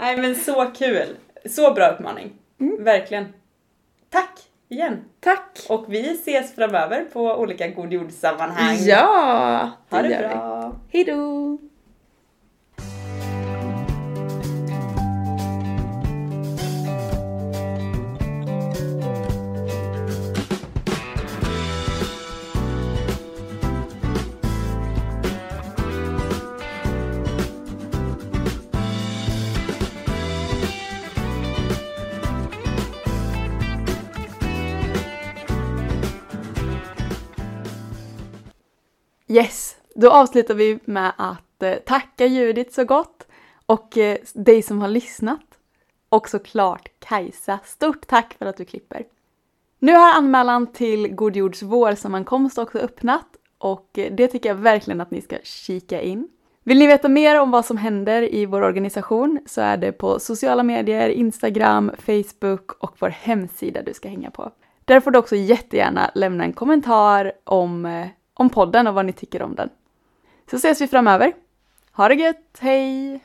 Nej 0.00 0.16
men 0.16 0.34
så 0.34 0.66
kul! 0.78 1.16
Så 1.50 1.72
bra 1.72 1.88
uppmaning. 1.88 2.32
Mm. 2.60 2.84
Verkligen. 2.84 3.26
Tack 4.10 4.38
igen! 4.68 5.04
Tack! 5.20 5.66
Och 5.68 5.84
vi 5.88 6.10
ses 6.12 6.54
framöver 6.54 7.04
på 7.12 7.20
olika 7.20 7.68
God 7.68 7.92
jord-sammanhang. 7.92 8.76
Ja! 8.80 9.70
Ha 9.90 10.02
det 10.02 10.08
gör 10.08 10.22
vi. 10.22 10.28
bra! 10.28 10.72
Hejdå! 10.92 11.58
Yes, 39.30 39.76
då 39.94 40.10
avslutar 40.10 40.54
vi 40.54 40.78
med 40.84 41.12
att 41.16 41.62
eh, 41.62 41.74
tacka 41.74 42.26
Judit 42.26 42.74
så 42.74 42.84
gott 42.84 43.26
och 43.66 43.98
eh, 43.98 44.18
dig 44.34 44.62
som 44.62 44.80
har 44.80 44.88
lyssnat. 44.88 45.40
Och 46.08 46.28
såklart 46.28 46.88
Kajsa, 46.98 47.58
stort 47.64 48.06
tack 48.06 48.34
för 48.38 48.46
att 48.46 48.56
du 48.56 48.64
klipper. 48.64 49.04
Nu 49.78 49.92
har 49.92 50.12
anmälan 50.12 50.66
till 50.66 51.08
God 51.08 51.36
Jords 51.36 51.62
vårsammankomst 51.62 52.58
också 52.58 52.78
öppnat 52.78 53.26
och 53.58 53.98
eh, 53.98 54.12
det 54.12 54.28
tycker 54.28 54.48
jag 54.48 54.56
verkligen 54.56 55.00
att 55.00 55.10
ni 55.10 55.20
ska 55.20 55.36
kika 55.42 56.02
in. 56.02 56.28
Vill 56.62 56.78
ni 56.78 56.86
veta 56.86 57.08
mer 57.08 57.40
om 57.40 57.50
vad 57.50 57.64
som 57.64 57.76
händer 57.76 58.34
i 58.34 58.46
vår 58.46 58.62
organisation 58.62 59.38
så 59.46 59.60
är 59.60 59.76
det 59.76 59.92
på 59.92 60.18
sociala 60.18 60.62
medier, 60.62 61.08
Instagram, 61.08 61.92
Facebook 61.98 62.72
och 62.72 62.96
vår 62.98 63.08
hemsida 63.08 63.82
du 63.82 63.94
ska 63.94 64.08
hänga 64.08 64.30
på. 64.30 64.50
Där 64.84 65.00
får 65.00 65.10
du 65.10 65.18
också 65.18 65.36
jättegärna 65.36 66.10
lämna 66.14 66.44
en 66.44 66.52
kommentar 66.52 67.32
om, 67.44 67.86
om 68.34 68.50
podden 68.50 68.86
och 68.86 68.94
vad 68.94 69.06
ni 69.06 69.12
tycker 69.12 69.42
om 69.42 69.54
den. 69.54 69.68
Så 70.50 70.56
ses 70.56 70.80
vi 70.80 70.86
framöver. 70.86 71.32
Ha 71.92 72.08
det 72.08 72.14
gött, 72.14 72.58
hej! 72.60 73.20